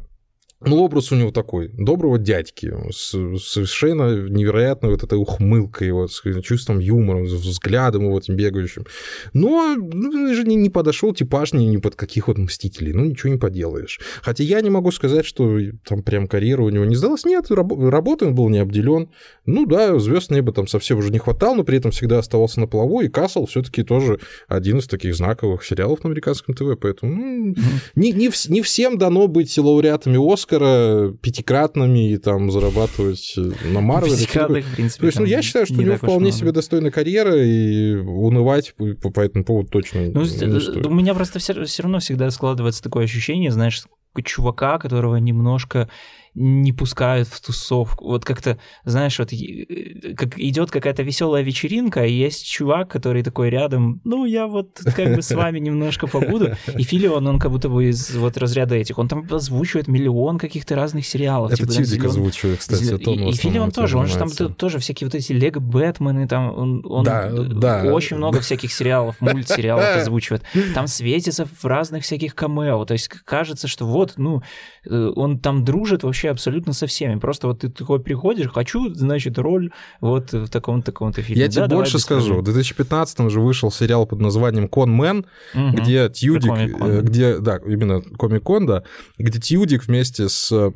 [0.61, 6.21] ну, образ у него такой, доброго дядьки, с совершенно невероятной вот этой ухмылкой, вот, с
[6.41, 8.85] чувством юмора, с взглядом его этим бегающим.
[9.31, 13.31] Но ну, же не, не подошел типаж ни, ни под каких вот мстителей, ну, ничего
[13.31, 14.01] не поделаешь.
[14.21, 17.23] Хотя я не могу сказать, что там прям карьера у него не сдалась.
[17.23, 19.09] Нет, раб, работы он был не обделен.
[19.45, 22.67] Ну да, звезд неба там совсем уже не хватало, но при этом всегда оставался на
[22.67, 27.51] плаву, и Касл все-таки тоже один из таких знаковых сериалов на американском ТВ, поэтому ну,
[27.51, 27.55] mm-hmm.
[27.95, 33.81] не, не, не всем дано быть лауреатами Оскара, Оскара пятикратными и там зарабатывать э, на
[33.81, 34.15] Марвеле.
[34.15, 35.01] Пятикратных, в принципе.
[35.01, 39.11] То есть, ну, я считаю, что у него вполне себе достойная карьера, и унывать по,
[39.11, 40.85] по этому поводу точно ну, не стоит.
[40.85, 43.83] У меня просто все, все равно всегда складывается такое ощущение, знаешь,
[44.23, 45.89] чувака, которого немножко
[46.33, 48.05] не пускают в тусовку.
[48.05, 53.49] Вот как-то, знаешь, вот э, как идет какая-то веселая вечеринка, и есть чувак, который такой
[53.49, 56.55] рядом, ну, я вот как бы с вами немножко побуду.
[56.77, 60.75] И Филион, он как будто бы из вот разряда этих, он там озвучивает миллион каких-то
[60.75, 61.51] разных сериалов.
[61.51, 62.83] Это типа, Тьюдик озвучивает, кстати.
[62.83, 66.85] И, и Филион тоже, он же там тоже всякие вот эти Лего Бэтмены, там он,
[66.85, 67.83] он да, да.
[67.83, 70.43] очень много всяких сериалов, мультсериалов озвучивает.
[70.73, 74.41] Там светится в разных всяких камео, то есть кажется, что вот, ну,
[74.89, 77.19] он там дружит вообще абсолютно со всеми.
[77.19, 79.71] Просто вот ты такой приходишь, хочу, значит, роль
[80.01, 81.43] вот в таком-то таком-то фильме.
[81.43, 82.35] Я да, тебе больше скажу.
[82.35, 85.77] В 2015 уже вышел сериал под названием «Конмен», угу.
[85.77, 88.83] где Тьюдик, э, где, да, именно Комик-кон, да,
[89.17, 90.73] где Тьюдик вместе с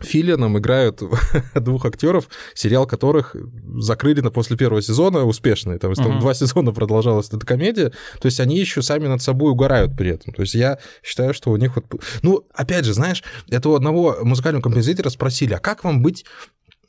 [0.00, 1.02] Филлианом играют
[1.54, 3.36] двух актеров, сериал которых
[3.78, 5.78] закрыли на после первого сезона успешно.
[5.78, 6.20] Там uh-huh.
[6.20, 7.92] два сезона продолжалась эта комедия.
[8.20, 10.32] То есть они еще сами над собой угорают при этом.
[10.32, 11.84] То есть я считаю, что у них вот...
[12.22, 16.24] Ну, опять же, знаешь, этого одного музыкального композитора спросили, а как вам быть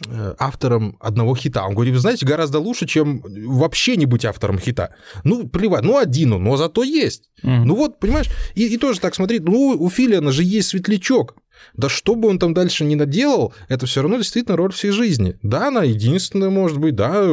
[0.08, 1.66] э, автором одного хита.
[1.66, 4.96] Он говорит, вы знаете, гораздо лучше, чем вообще не быть автором хита.
[5.24, 7.30] Ну, плевать, ну, один он, но зато есть.
[7.44, 7.64] Mm.
[7.66, 11.36] Ну вот, понимаешь, и, и тоже так смотреть, ну, у Филиана же есть светлячок.
[11.76, 15.38] Да что бы он там дальше не наделал, это все равно действительно роль всей жизни.
[15.42, 17.24] Да, она единственная, может быть, да,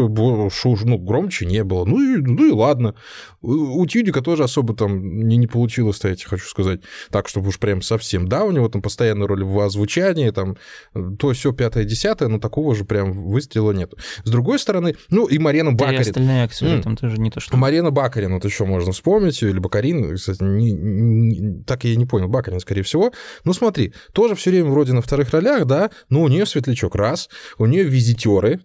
[0.50, 1.84] шо, ну, громче не было.
[1.84, 2.94] Ну и, ну и ладно.
[3.40, 7.82] У Тюдика тоже особо там не, не получилось, кстати, хочу сказать, так, чтобы уж прям
[7.82, 8.28] совсем.
[8.28, 10.56] Да, у него там постоянная роль в озвучании, там,
[11.18, 13.94] то все пятое, десятое, но такого же прям выстрела нет.
[14.24, 16.00] С другой стороны, ну и Марена Бакарин.
[16.00, 17.56] И остальные актеры там тоже не то, что...
[17.56, 22.28] Марена Бакарин, вот еще можно вспомнить, или Бакарин, кстати, не, не, так я не понял,
[22.28, 23.12] Бакарин, скорее всего.
[23.44, 27.28] Ну смотри, тоже все время вроде на вторых ролях, да, но у нее светлячок раз,
[27.56, 28.58] у нее визитеры,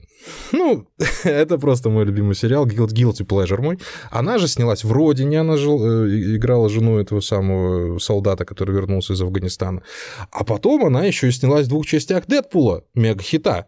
[0.52, 0.88] ну,
[1.24, 3.78] это просто мой любимый сериал, Guilty Pleasure мой.
[4.10, 9.13] Она же снялась в «Родине», она жил, э, играла жену этого самого солдата, который вернулся
[9.13, 9.84] из Афганистана.
[10.32, 13.68] А потом она еще и снялась в двух частях «Дэдпула», мега-хита.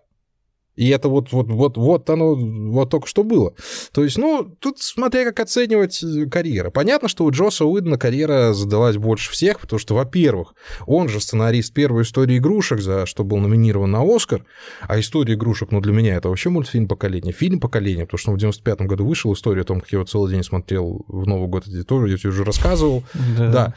[0.75, 3.53] И это вот, вот, вот, вот оно вот только что было.
[3.93, 6.71] То есть, ну, тут смотря как оценивать э, карьеру.
[6.71, 10.53] Понятно, что у Джоса Уидона карьера задалась больше всех, потому что, во-первых,
[10.85, 14.45] он же сценарист первой истории игрушек, за что был номинирован на Оскар,
[14.81, 18.35] а история игрушек, ну, для меня это вообще мультфильм поколения, фильм поколения, потому что в
[18.35, 21.67] 95-м году вышел история о том, как я его целый день смотрел в Новый год,
[21.67, 23.03] я тоже я тебе уже рассказывал.
[23.37, 23.51] Да.
[23.51, 23.73] да.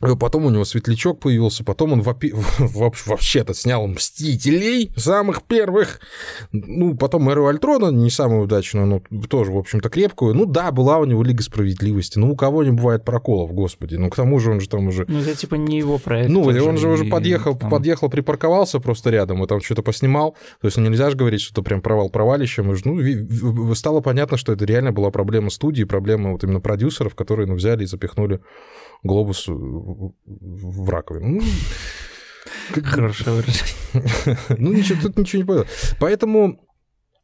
[0.00, 2.02] Э, потом у него светлячок появился, потом он
[2.58, 6.00] вообще-то снял «Мстителей» самых первых.
[6.52, 10.34] Ну, потом «Эру Альтрона» не самую удачную, но тоже, в общем-то, крепкую.
[10.34, 12.18] Ну да, была у него «Лига справедливости».
[12.18, 13.96] Ну, у кого не бывает проколов, господи.
[13.96, 15.04] Ну, к тому же он же там уже...
[15.08, 16.30] Ну, это типа не его проект.
[16.30, 17.70] Ну, он же уже подъехал, там...
[17.70, 20.36] подъехал, припарковался просто рядом, и там что-то поснимал.
[20.60, 22.72] То есть нельзя же говорить, что это прям провал провалищем.
[22.84, 27.54] Ну, стало понятно, что это реально была проблема студии, проблема вот именно продюсеров, которые ну,
[27.54, 28.40] взяли и запихнули
[29.02, 31.40] глобус в раковину.
[32.74, 34.38] Ну, Хорошее выражение.
[34.58, 35.66] Ну, ничего, тут ничего не понял.
[35.98, 36.67] Поэтому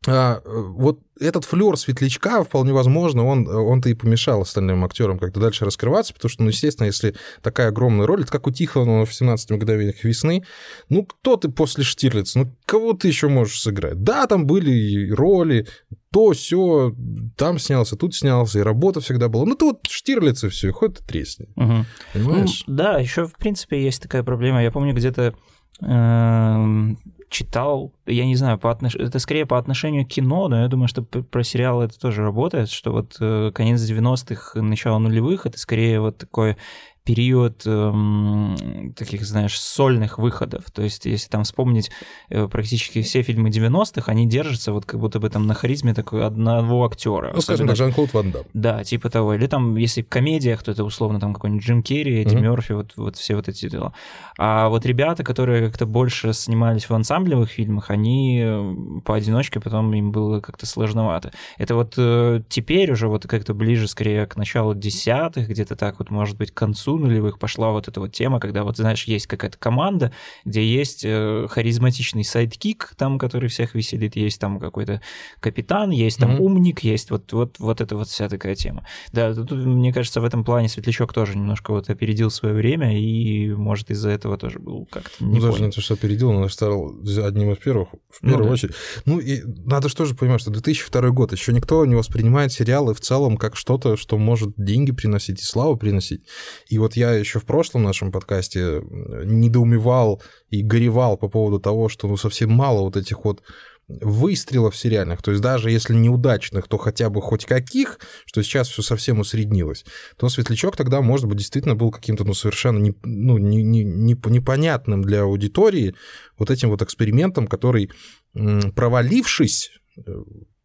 [0.06, 5.64] а, вот этот флер светлячка, вполне возможно, он, он-то и помешал остальным актерам как-то дальше
[5.64, 9.50] раскрываться, потому что, ну, естественно, если такая огромная роль, это как у Тихона в 17
[9.52, 10.44] мгновениях весны,
[10.88, 14.02] ну, кто ты после Штирлица, ну, кого ты еще можешь сыграть?
[14.02, 15.66] Да, там были роли,
[16.10, 16.94] то, все,
[17.36, 19.44] там снялся, тут снялся, и работа всегда была.
[19.46, 21.48] Ну, ты вот Штирлиц и все, хоть ты тресни.
[21.56, 21.86] Угу.
[22.12, 22.64] Понимаешь?
[22.66, 24.62] Ну, да, еще, в принципе, есть такая проблема.
[24.62, 25.34] Я помню, где-то
[25.80, 26.98] эм,
[27.34, 28.94] читал, я не знаю, по отнош...
[28.94, 32.70] это скорее по отношению к кино, но я думаю, что про сериалы это тоже работает,
[32.70, 36.56] что вот э, конец 90-х, начало нулевых, это скорее вот такой
[37.04, 40.64] период эм, таких, знаешь, сольных выходов.
[40.72, 41.90] То есть, если там вспомнить
[42.30, 46.24] э, практически все фильмы 90-х, они держатся вот как будто бы там на харизме такой
[46.24, 47.32] одного актера.
[47.34, 48.44] Ну, скажем так, Жан-Клод Ван Дам.
[48.54, 49.34] Да, типа того.
[49.34, 52.40] Или там, если в комедиях, то это условно там какой-нибудь Джим Керри, Эдди mm-hmm.
[52.40, 53.92] Мерфи, вот, вот все вот эти дела.
[54.38, 60.10] А вот ребята, которые как-то больше снимались в ансамблевых фильмах, они э, поодиночке потом им
[60.10, 61.32] было как-то сложновато.
[61.58, 66.10] Это вот э, теперь уже вот как-то ближе скорее к началу десятых, где-то так вот,
[66.10, 69.58] может быть, к концу нулевых пошла вот эта вот тема, когда вот, знаешь, есть какая-то
[69.58, 70.12] команда,
[70.44, 75.00] где есть э, харизматичный sidekick, там, который всех веселит, есть там какой-то
[75.40, 76.40] капитан, есть там mm-hmm.
[76.40, 78.86] умник, есть вот, вот, вот эта вот вся такая тема.
[79.12, 83.52] Да, тут, мне кажется, в этом плане Светлячок тоже немножко вот опередил свое время, и,
[83.52, 86.94] может, из-за этого тоже был как-то не Ну, даже не то, что опередил, он стал
[87.24, 88.74] одним из первых, в ну первую ну, очередь.
[89.04, 93.36] Ну, и надо же понимать, что 2002 год, еще никто не воспринимает сериалы в целом
[93.36, 96.22] как что-то, что может деньги приносить и славу приносить.
[96.68, 98.82] И вот я еще в прошлом нашем подкасте
[99.24, 103.42] недоумевал и горевал по поводу того, что ну, совсем мало вот этих вот
[103.88, 108.82] выстрелов сериальных, то есть даже если неудачных, то хотя бы хоть каких, что сейчас все
[108.82, 109.84] совсем усреднилось,
[110.16, 114.14] то Светлячок тогда, может быть, действительно был каким-то ну, совершенно не, ну, не, не, не,
[114.14, 115.94] непонятным для аудитории
[116.38, 117.90] вот этим вот экспериментом, который,
[118.32, 120.02] провалившись, э,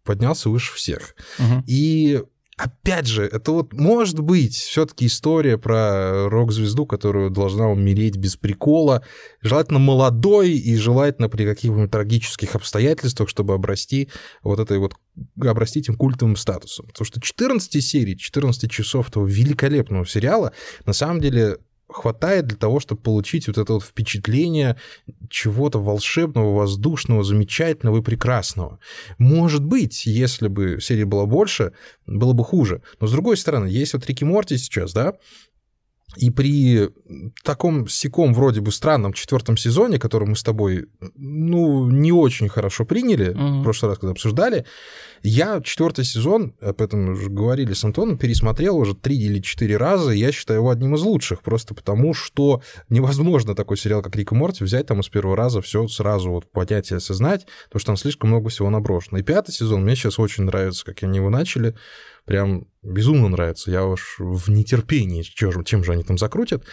[0.04, 1.16] поднялся выше всех.
[1.40, 1.64] Угу.
[1.68, 2.24] И
[2.60, 9.04] опять же, это вот может быть все-таки история про рок-звезду, которая должна умереть без прикола,
[9.42, 14.10] желательно молодой и желательно при каких-нибудь трагических обстоятельствах, чтобы обрасти
[14.44, 14.96] вот этой вот
[15.42, 16.88] обрасти этим культовым статусом.
[16.88, 20.52] Потому что 14 серий, 14 часов этого великолепного сериала
[20.86, 21.58] на самом деле
[21.90, 24.78] хватает для того, чтобы получить вот это вот впечатление
[25.30, 28.80] чего-то волшебного, воздушного, замечательного и прекрасного.
[29.18, 31.74] Может быть, если бы серии было больше,
[32.06, 32.82] было бы хуже.
[33.00, 35.16] Но с другой стороны, есть вот Рики Морти сейчас, да,
[36.16, 36.90] и при
[37.44, 42.84] таком секом вроде бы странном четвертом сезоне, который мы с тобой, ну, не очень хорошо
[42.84, 43.60] приняли, угу.
[43.60, 44.66] в прошлый раз, когда обсуждали,
[45.22, 50.12] я четвертый сезон, об этом уже говорили с Антоном, пересмотрел уже три или четыре раза,
[50.12, 54.32] и я считаю его одним из лучших, просто потому что невозможно такой сериал, как Рик
[54.32, 57.88] и Морти, взять там из первого раза все сразу вот понять и осознать, потому что
[57.88, 59.20] там слишком много всего наброшено.
[59.20, 61.76] И пятый сезон мне сейчас очень нравится, как они его начали,
[62.30, 63.72] прям безумно нравится.
[63.72, 66.64] Я уж в нетерпении, чем же они там закрутят.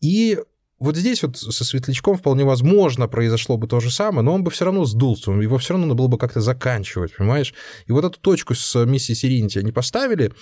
[0.00, 0.38] И
[0.78, 4.52] вот здесь вот со Светлячком вполне возможно произошло бы то же самое, но он бы
[4.52, 7.52] все равно сдулся, его все равно надо было бы как-то заканчивать, понимаешь?
[7.86, 10.32] И вот эту точку с миссией Сиринити они поставили,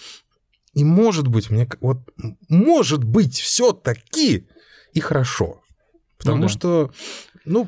[0.75, 2.07] и может быть, мне вот
[2.51, 4.47] может быть все-таки
[4.93, 5.63] и хорошо.
[6.19, 6.49] Потому ну, да.
[6.49, 6.93] что,
[7.47, 7.67] ну,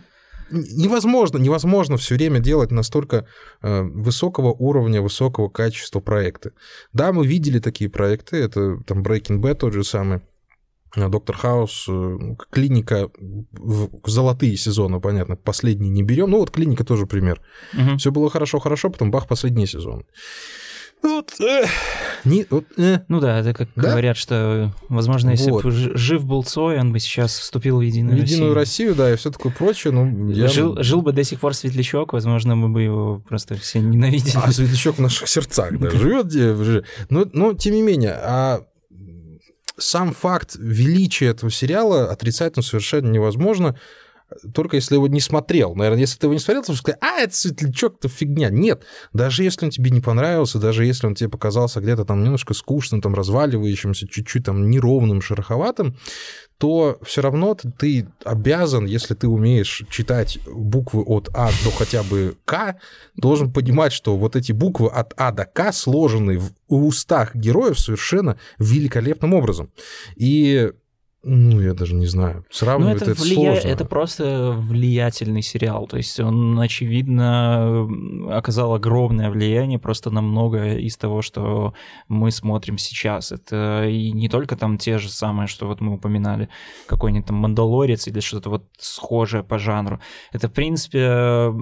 [0.52, 3.26] невозможно, невозможно все время делать настолько
[3.62, 6.52] э, высокого уровня, высокого качества проекты.
[6.92, 10.20] Да, мы видели такие проекты, это там Breaking Bad тот же самый,
[10.96, 12.18] э, Доктор Хаус, э,
[12.50, 13.10] клиника,
[14.04, 16.30] золотые сезоны, понятно, последние не берем.
[16.30, 17.40] Ну вот клиника тоже пример.
[17.74, 17.96] Угу.
[17.98, 20.04] Все было хорошо-хорошо, потом бах, последний сезон.
[21.02, 21.64] Вот, э,
[22.24, 23.00] не, вот, э.
[23.08, 23.90] Ну да, это как да?
[23.90, 25.64] говорят, что, возможно, если вот.
[25.64, 28.36] бы жив был Цой, он бы сейчас вступил в Единую Россию.
[28.36, 29.92] Единую Россию, да, и все такое прочее.
[29.92, 30.46] Ну, я...
[30.46, 34.36] жил, жил бы до сих пор Светлячок, возможно, мы бы его просто все ненавидели.
[34.36, 36.84] А Светлячок в наших сердцах, да, живет.
[37.10, 38.62] Но, но, тем не менее, а
[39.76, 43.76] сам факт величия этого сериала отрицательно совершенно невозможно
[44.54, 45.74] только если его не смотрел.
[45.74, 48.50] Наверное, если ты его не смотрел, то сказать, а, это светлячок-то фигня.
[48.50, 52.54] Нет, даже если он тебе не понравился, даже если он тебе показался где-то там немножко
[52.54, 55.96] скучным, там разваливающимся, чуть-чуть там неровным, шероховатым,
[56.58, 62.36] то все равно ты обязан, если ты умеешь читать буквы от А до хотя бы
[62.44, 62.76] К,
[63.16, 68.38] должен понимать, что вот эти буквы от А до К сложены в устах героев совершенно
[68.58, 69.72] великолепным образом.
[70.16, 70.72] И
[71.24, 72.44] ну, я даже не знаю.
[72.50, 73.52] Сравнивать ну, это, это влия...
[73.52, 73.68] сложно.
[73.68, 75.86] Это просто влиятельный сериал.
[75.86, 77.88] То есть он, очевидно,
[78.36, 81.74] оказал огромное влияние просто на многое из того, что
[82.08, 83.30] мы смотрим сейчас.
[83.30, 86.48] Это и не только там те же самые, что вот мы упоминали,
[86.86, 90.00] какой-нибудь там «Мандалорец» или что-то вот схожее по жанру.
[90.32, 91.52] Это, в принципе,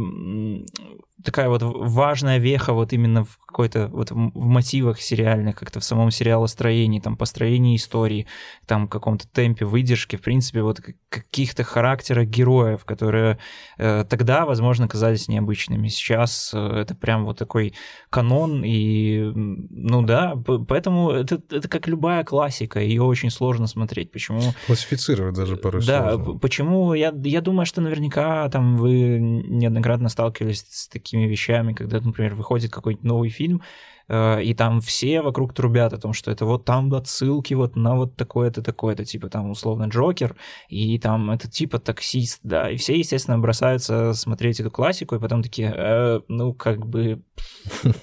[1.25, 6.11] такая вот важная веха вот именно в какой-то вот в мотивах сериальных, как-то в самом
[6.11, 8.27] сериалостроении, там, построении истории,
[8.67, 13.39] там, каком-то темпе выдержки, в принципе, вот каких-то характерах героев, которые
[13.79, 15.89] э, тогда, возможно, казались необычными.
[15.89, 17.75] Сейчас э, это прям вот такой
[18.11, 20.35] канон, и, ну да,
[20.69, 24.13] поэтому это, это как любая классика, ее очень сложно смотреть.
[24.13, 24.41] Почему?
[24.67, 26.39] Классифицировать даже порой Да, сложно.
[26.39, 26.95] почему?
[26.95, 32.71] Я, я думаю, что наверняка там вы неоднократно сталкивались с такими вещами, когда, например, выходит
[32.71, 33.63] какой-нибудь новый фильм,
[34.09, 37.97] э, и там все вокруг трубят о том, что это вот там отсылки вот на
[37.97, 40.37] вот такое-то, такое-то, типа там условно Джокер,
[40.69, 45.43] и там это типа таксист, да, и все, естественно, бросаются смотреть эту классику, и потом
[45.43, 47.23] такие, э, ну, как бы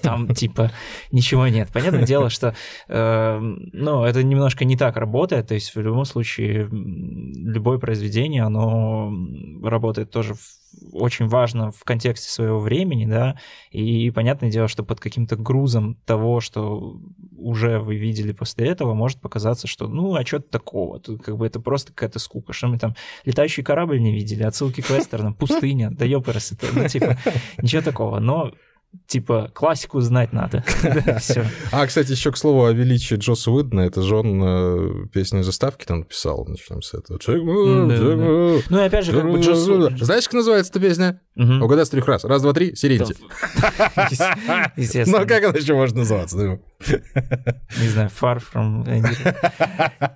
[0.02, 0.70] там типа
[1.10, 1.70] ничего нет.
[1.72, 2.54] Понятное дело, что
[2.88, 9.10] э, ну, это немножко не так работает, то есть в любом случае любое произведение, оно
[9.62, 10.57] работает тоже в
[10.92, 13.36] очень важно в контексте своего времени, да,
[13.70, 17.00] и понятное дело, что под каким-то грузом того, что
[17.36, 21.00] уже вы видели после этого, может показаться, что ну, а что такого?
[21.00, 22.52] Тут как бы это просто какая-то скука.
[22.52, 22.94] Что мы там
[23.24, 27.18] летающий корабль не видели, отсылки к вестернам, пустыня, да ёпарас, это, ну, типа,
[27.62, 28.18] ничего такого.
[28.18, 28.52] Но
[29.06, 30.64] типа, классику знать надо.
[31.72, 35.84] А, кстати, еще к слову о величии Джоса Уидна, это же он э, песню заставки
[35.84, 37.18] там написал, начнем с этого.
[38.68, 39.58] Ну и опять же, как бы Джос...
[40.00, 41.20] Знаешь, как называется эта песня?
[41.36, 42.24] Угадай с трех раз.
[42.24, 43.14] Раз, два, три, Сиренити.
[44.76, 45.20] Естественно.
[45.20, 46.36] Ну, как она еще может называться?
[46.36, 49.06] Не знаю, Far From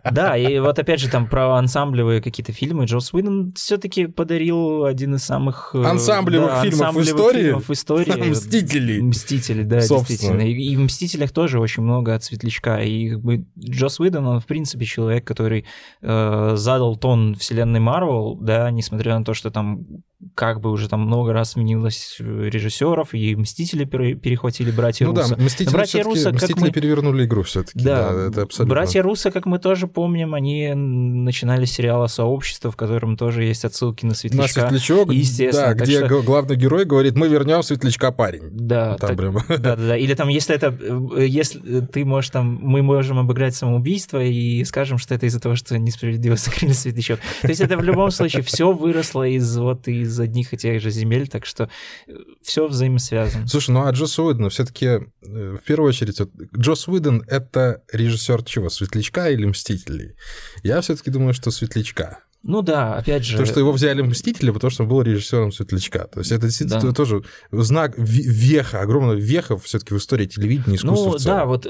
[0.10, 2.86] Да, и вот опять же там про ансамблевые какие-то фильмы.
[2.86, 5.70] Джос Уидон все-таки подарил один из самых...
[5.74, 7.52] Э, ансамблевых фильмов в истории?
[7.52, 8.32] в истории.
[8.72, 9.00] Мстители.
[9.00, 10.42] Мстители, да, действительно.
[10.42, 12.80] И в Мстителях тоже очень много от Светлячка.
[12.82, 13.14] И
[13.58, 15.64] Джос Уидон, он в принципе человек, который
[16.00, 19.86] э, задал тон вселенной Марвел, да, несмотря на то, что там
[20.34, 25.36] как бы уже там много раз сменилось режиссеров, и Мстители перехватили братья ну, Руссо.
[25.36, 26.70] Да, Мстители, братья Руссо, Мстители мы...
[26.70, 27.84] перевернули игру все-таки.
[27.84, 28.74] Да, да, это абсолютно.
[28.74, 33.64] Братья Руссо, как мы тоже помним, они начинали с сериала «Сообщество», в котором тоже есть
[33.64, 34.62] отсылки на Светлячка.
[34.62, 35.74] На Светлячок, естественно.
[35.74, 36.22] Да, где что...
[36.22, 38.50] главный герой говорит, мы вернем Светлячка парень.
[38.52, 39.34] Да, там так, прям...
[39.48, 39.96] да, да, да.
[39.96, 40.76] Или там, если это,
[41.18, 45.78] если ты можешь там, мы можем обыграть самоубийство и скажем, что это из-за того, что
[45.78, 47.20] несправедливо закрыли Светлячок.
[47.40, 50.90] То есть это в любом случае все выросло из вот из одних и тех же
[50.90, 51.68] земель, так что
[52.06, 53.46] э, все взаимосвязано.
[53.46, 58.44] Слушай, ну а Джос Уидон все-таки э, в первую очередь, вот, Джос Уидон это режиссер
[58.44, 60.16] чего, Светлячка или Мстителей?
[60.62, 62.20] Я все-таки думаю, что Светлячка.
[62.44, 63.36] Ну да, опять же...
[63.36, 66.06] То, что его взяли Мстители, потому что он был режиссером Светлячка.
[66.06, 66.92] То есть это действительно да.
[66.92, 67.22] тоже
[67.52, 71.66] знак веха, огромного веха все-таки в истории телевидения, искусства Ну да, вот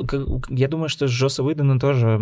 [0.49, 2.19] я думаю, что с Джоса Уидона тоже...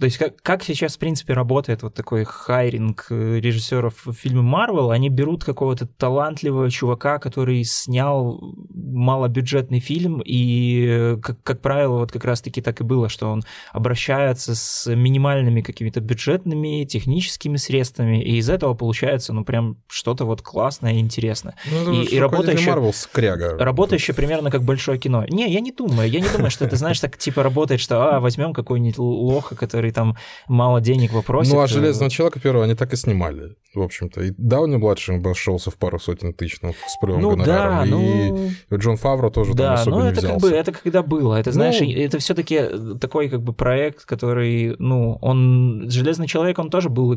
[0.00, 4.90] То есть как, как сейчас, в принципе, работает вот такой хайринг э, режиссеров фильма Марвел,
[4.90, 8.40] они берут какого-то талантливого чувака, который снял
[8.74, 13.44] малобюджетный фильм, и, э, как, как правило, вот как раз-таки так и было, что он
[13.72, 20.24] обращается с минимальными какими-то бюджетными, техническими средствами, средствами, и из этого получается, ну, прям что-то
[20.24, 21.54] вот классное и интересное.
[21.70, 23.56] Ну, и, и работающее, Marvel скряга.
[23.58, 25.24] работающее примерно как большое кино.
[25.28, 28.20] Не, я не думаю, я не думаю, что это, знаешь, так типа работает, что, а,
[28.20, 30.16] возьмем какой-нибудь лоха, который там
[30.48, 31.52] мало денег попросит.
[31.52, 34.22] Ну, а «Железного человека» первого они так и снимали, в общем-то.
[34.22, 37.90] И Дауни-младший обошелся в пару сотен тысяч, ну, с прямым ну, гонораром.
[37.90, 38.50] Да, ну...
[38.70, 40.40] И Джон Фавро тоже да, там особо ну, не это взялся.
[40.40, 41.34] как бы, это когда было.
[41.34, 41.90] Это, знаешь, ну...
[41.90, 42.60] это все таки
[43.00, 45.86] такой как бы проект, который, ну, он...
[45.90, 47.14] «Железный человек», он тоже был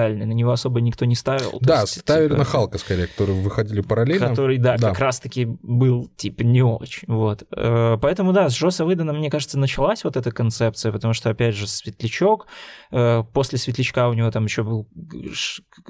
[0.00, 1.58] экспериментальный, на него особо никто не ставил.
[1.60, 4.28] Да, есть, ставили типа, на Халка скорее, которые выходили параллельно.
[4.28, 4.90] Который, да, да.
[4.90, 7.08] как раз-таки был, типа, не очень.
[7.08, 7.44] Вот.
[7.56, 11.54] Э, поэтому, да, с Джоса Выдана, мне кажется, началась вот эта концепция, потому что, опять
[11.54, 12.46] же, Светлячок,
[12.90, 14.88] э, после Светлячка у него там еще был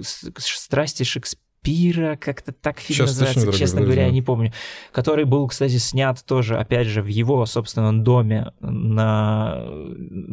[0.00, 4.52] «Страсти Шекспира», Пира, как-то так фильм Сейчас называется, точно, честно говоря, я не помню.
[4.92, 9.66] Который был, кстати, снят тоже, опять же, в его собственном доме, на,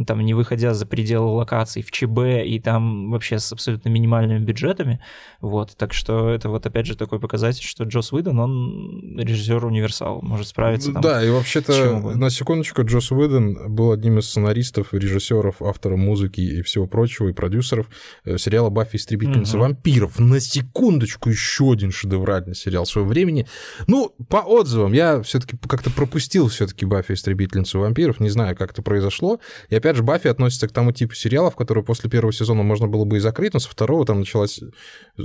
[0.07, 5.01] там, не выходя за пределы локаций, в ЧБ, и там вообще с абсолютно минимальными бюджетами.
[5.41, 10.47] Вот, так что это вот, опять же, такой показатель, что Джос Уидон, он режиссер-универсал, может
[10.47, 15.99] справиться там Да, и вообще-то, на секундочку, Джос Уидон был одним из сценаристов, режиссеров, авторов
[15.99, 17.87] музыки и всего прочего, и продюсеров
[18.23, 18.95] э, сериала «Баффи.
[18.95, 19.63] Истребительница угу.
[19.63, 20.19] вампиров».
[20.19, 23.47] На секундочку секундочку, еще один шедевральный сериал своего времени.
[23.87, 28.81] Ну, по отзывам, я все-таки как-то пропустил все-таки Баффи истребительницу вампиров, не знаю, как это
[28.81, 29.39] произошло.
[29.69, 33.05] И опять же, Баффи относится к тому типу сериалов, которые после первого сезона можно было
[33.05, 34.59] бы и закрыть, но со второго там началась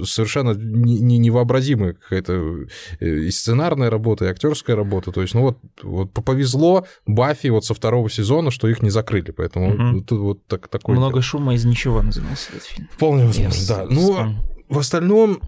[0.04, 2.66] совершенно невообразимая какая-то
[3.00, 5.12] э, и сценарная работа, и актерская работа.
[5.12, 9.30] То есть, ну вот, вот повезло Баффи вот со второго сезона, что их не закрыли,
[9.30, 10.00] поэтому угу.
[10.00, 10.96] тут вот так, такой...
[10.96, 12.88] Много шума из ничего назывался этот фильм.
[12.92, 13.68] Вполне возможно, yes.
[13.68, 13.86] да.
[13.88, 14.34] Ну,
[14.68, 15.46] в остальном, а,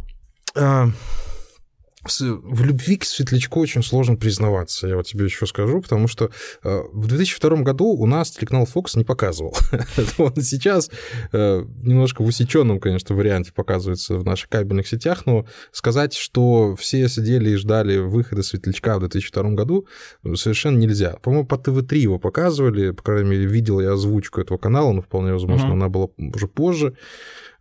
[2.07, 6.30] в любви к Светлячку очень сложно признаваться, я вот тебе еще скажу, потому что
[6.62, 9.57] а, в 2002 году у нас телеканал Fox не показывал.
[10.18, 10.90] Он сейчас
[11.32, 17.09] а, немножко в усеченном, конечно, варианте показывается в наших кабельных сетях, но сказать, что все
[17.09, 19.86] сидели и ждали выхода Светлячка в 2002 году,
[20.34, 21.16] совершенно нельзя.
[21.22, 25.32] По-моему, по ТВ-3 его показывали, по крайней мере, видел я озвучку этого канала, но вполне
[25.32, 26.96] возможно, она была уже позже.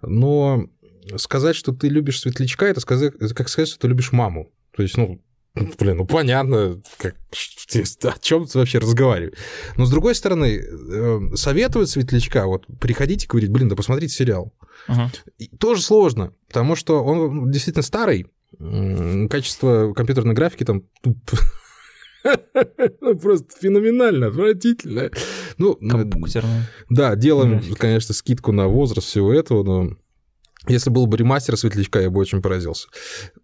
[0.02, 0.68] Но
[1.18, 4.52] сказать, что ты любишь светлячка, это, сказать, это как сказать, что ты любишь маму.
[4.76, 5.22] То есть, ну,
[5.56, 7.16] Блин, ну понятно, как,
[8.04, 9.38] о чем ты вообще разговариваешь.
[9.78, 14.52] Но с другой стороны, э, советуют светлячка, вот приходите говорить, блин, да посмотрите сериал.
[14.88, 15.10] Uh-huh.
[15.60, 18.26] Тоже сложно, потому что он действительно старый,
[19.30, 20.84] качество компьютерной графики там
[23.02, 25.12] ну, просто феноменально, отвратительно.
[25.58, 25.78] Ну,
[26.90, 29.98] да, делаем, конечно, скидку на возраст всего этого, но
[30.68, 32.88] если был бы ремастер Светлячка, я бы очень поразился.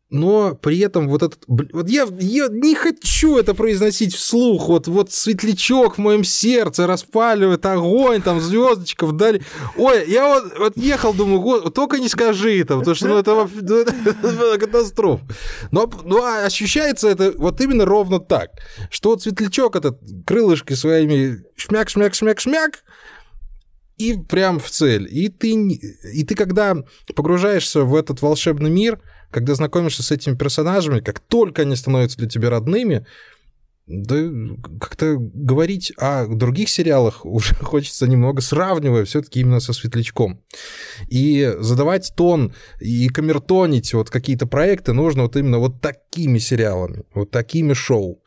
[0.10, 1.44] Но при этом вот этот...
[1.48, 4.68] Вот я, я не хочу это произносить вслух.
[4.68, 9.44] Вот, вот светлячок в моем сердце распаливает огонь, там звездочка вдали.
[9.78, 13.76] Ой, я вот, вот ехал, думаю, только не скажи это, потому что ну, это, ну,
[13.76, 15.24] это, это катастрофа.
[15.72, 18.50] Но, но ощущается это вот именно ровно так,
[18.90, 22.72] что вот светлячок этот крылышки своими шмяк-шмяк-шмяк-шмяк,
[24.00, 25.08] и прям в цель.
[25.12, 26.76] И ты, и ты когда
[27.16, 32.30] погружаешься в этот волшебный мир, когда знакомишься с этими персонажами, как только они становятся для
[32.30, 33.06] тебя родными,
[33.88, 34.30] да
[34.80, 40.42] как-то говорить о других сериалах уже хочется немного сравнивая все-таки именно со Светлячком.
[41.10, 47.32] И задавать тон и камертонить вот какие-то проекты нужно вот именно вот такими сериалами, вот
[47.32, 48.24] такими шоу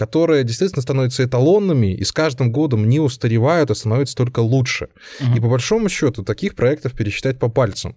[0.00, 4.88] которые действительно становятся эталонными и с каждым годом не устаревают, а становятся только лучше.
[5.20, 5.36] Угу.
[5.36, 7.94] И по большому счету таких проектов пересчитать по пальцам.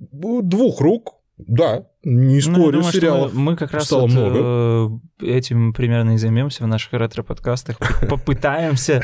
[0.00, 4.10] Двух рук, да, не ну, спорю, ну, думаю, сериалов мы, мы как раз стало вот,
[4.10, 5.00] много.
[5.20, 7.76] Э, этим примерно и займемся в наших ретро-подкастах.
[8.08, 9.02] Попытаемся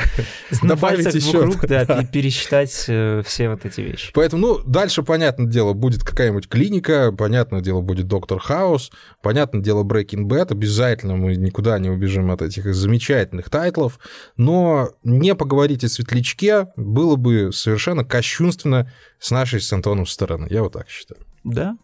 [0.63, 4.13] добавить еще рук, да, пересчитать э, все вот эти вещи.
[4.15, 9.85] Поэтому, ну, дальше, понятное дело, будет какая-нибудь клиника, понятное дело, будет Доктор Хаус, понятное дело,
[9.85, 10.53] Breaking Bad.
[10.53, 13.99] Обязательно мы никуда не убежим от этих замечательных тайтлов.
[14.39, 20.47] Но не поговорить о Светлячке было бы совершенно кощунственно с нашей с Антоном стороны.
[20.49, 21.21] Я вот так считаю.
[21.45, 21.77] Да,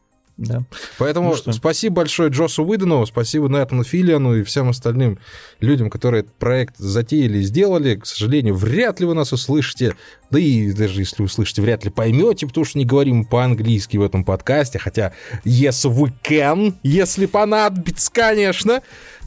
[0.43, 0.65] да.
[0.99, 5.19] Поэтому ну, спасибо большое Джосу Уидону, спасибо Нэтану Филиану и всем остальным
[5.61, 7.97] людям, которые этот проект затеяли и сделали.
[7.97, 9.95] К сожалению, вряд ли вы нас услышите,
[10.33, 14.25] да и даже если услышите, вряд ли поймете, потому что не говорим по-английски в этом
[14.25, 15.13] подкасте, хотя
[15.45, 18.83] yes we can, если понадобится, конечно.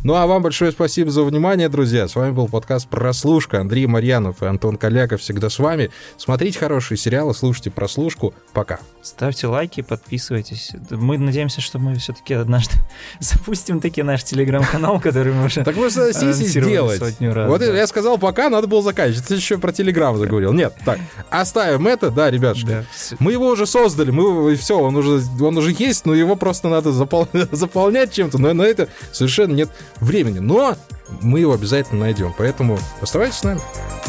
[0.05, 2.07] Ну а вам большое спасибо за внимание, друзья.
[2.07, 3.59] С вами был подкаст «Прослушка».
[3.59, 5.89] Андрей Марьянов и Антон Коляков всегда с вами.
[6.17, 8.35] Смотрите хорошие сериалы, слушайте прослушку.
[8.53, 8.77] Пока.
[9.01, 10.73] Ставьте лайки, подписывайтесь.
[10.91, 12.75] Мы надеемся, что мы все-таки однажды
[13.19, 17.01] запустим таки наш телеграм-канал, который мы уже Так мы согласились сделать.
[17.19, 19.27] Раз, вот я сказал пока, надо было заканчивать.
[19.27, 20.53] Ты еще про телеграм заговорил.
[20.53, 20.94] Нет, так,
[21.29, 22.67] оставим это, да, ребятушки.
[22.67, 22.85] Да,
[23.19, 26.91] мы его уже создали, мы все, он уже, он уже есть, но его просто надо
[26.91, 27.27] запол...
[27.51, 29.69] заполнять чем-то, но на это совершенно нет
[29.99, 30.39] времени.
[30.39, 30.75] Но
[31.21, 32.33] мы его обязательно найдем.
[32.37, 33.59] Поэтому оставайтесь с нами.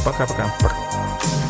[0.04, 0.52] Пока-пока.
[0.60, 0.74] Пока.
[0.74, 1.16] -пока.
[1.20, 1.45] Пока.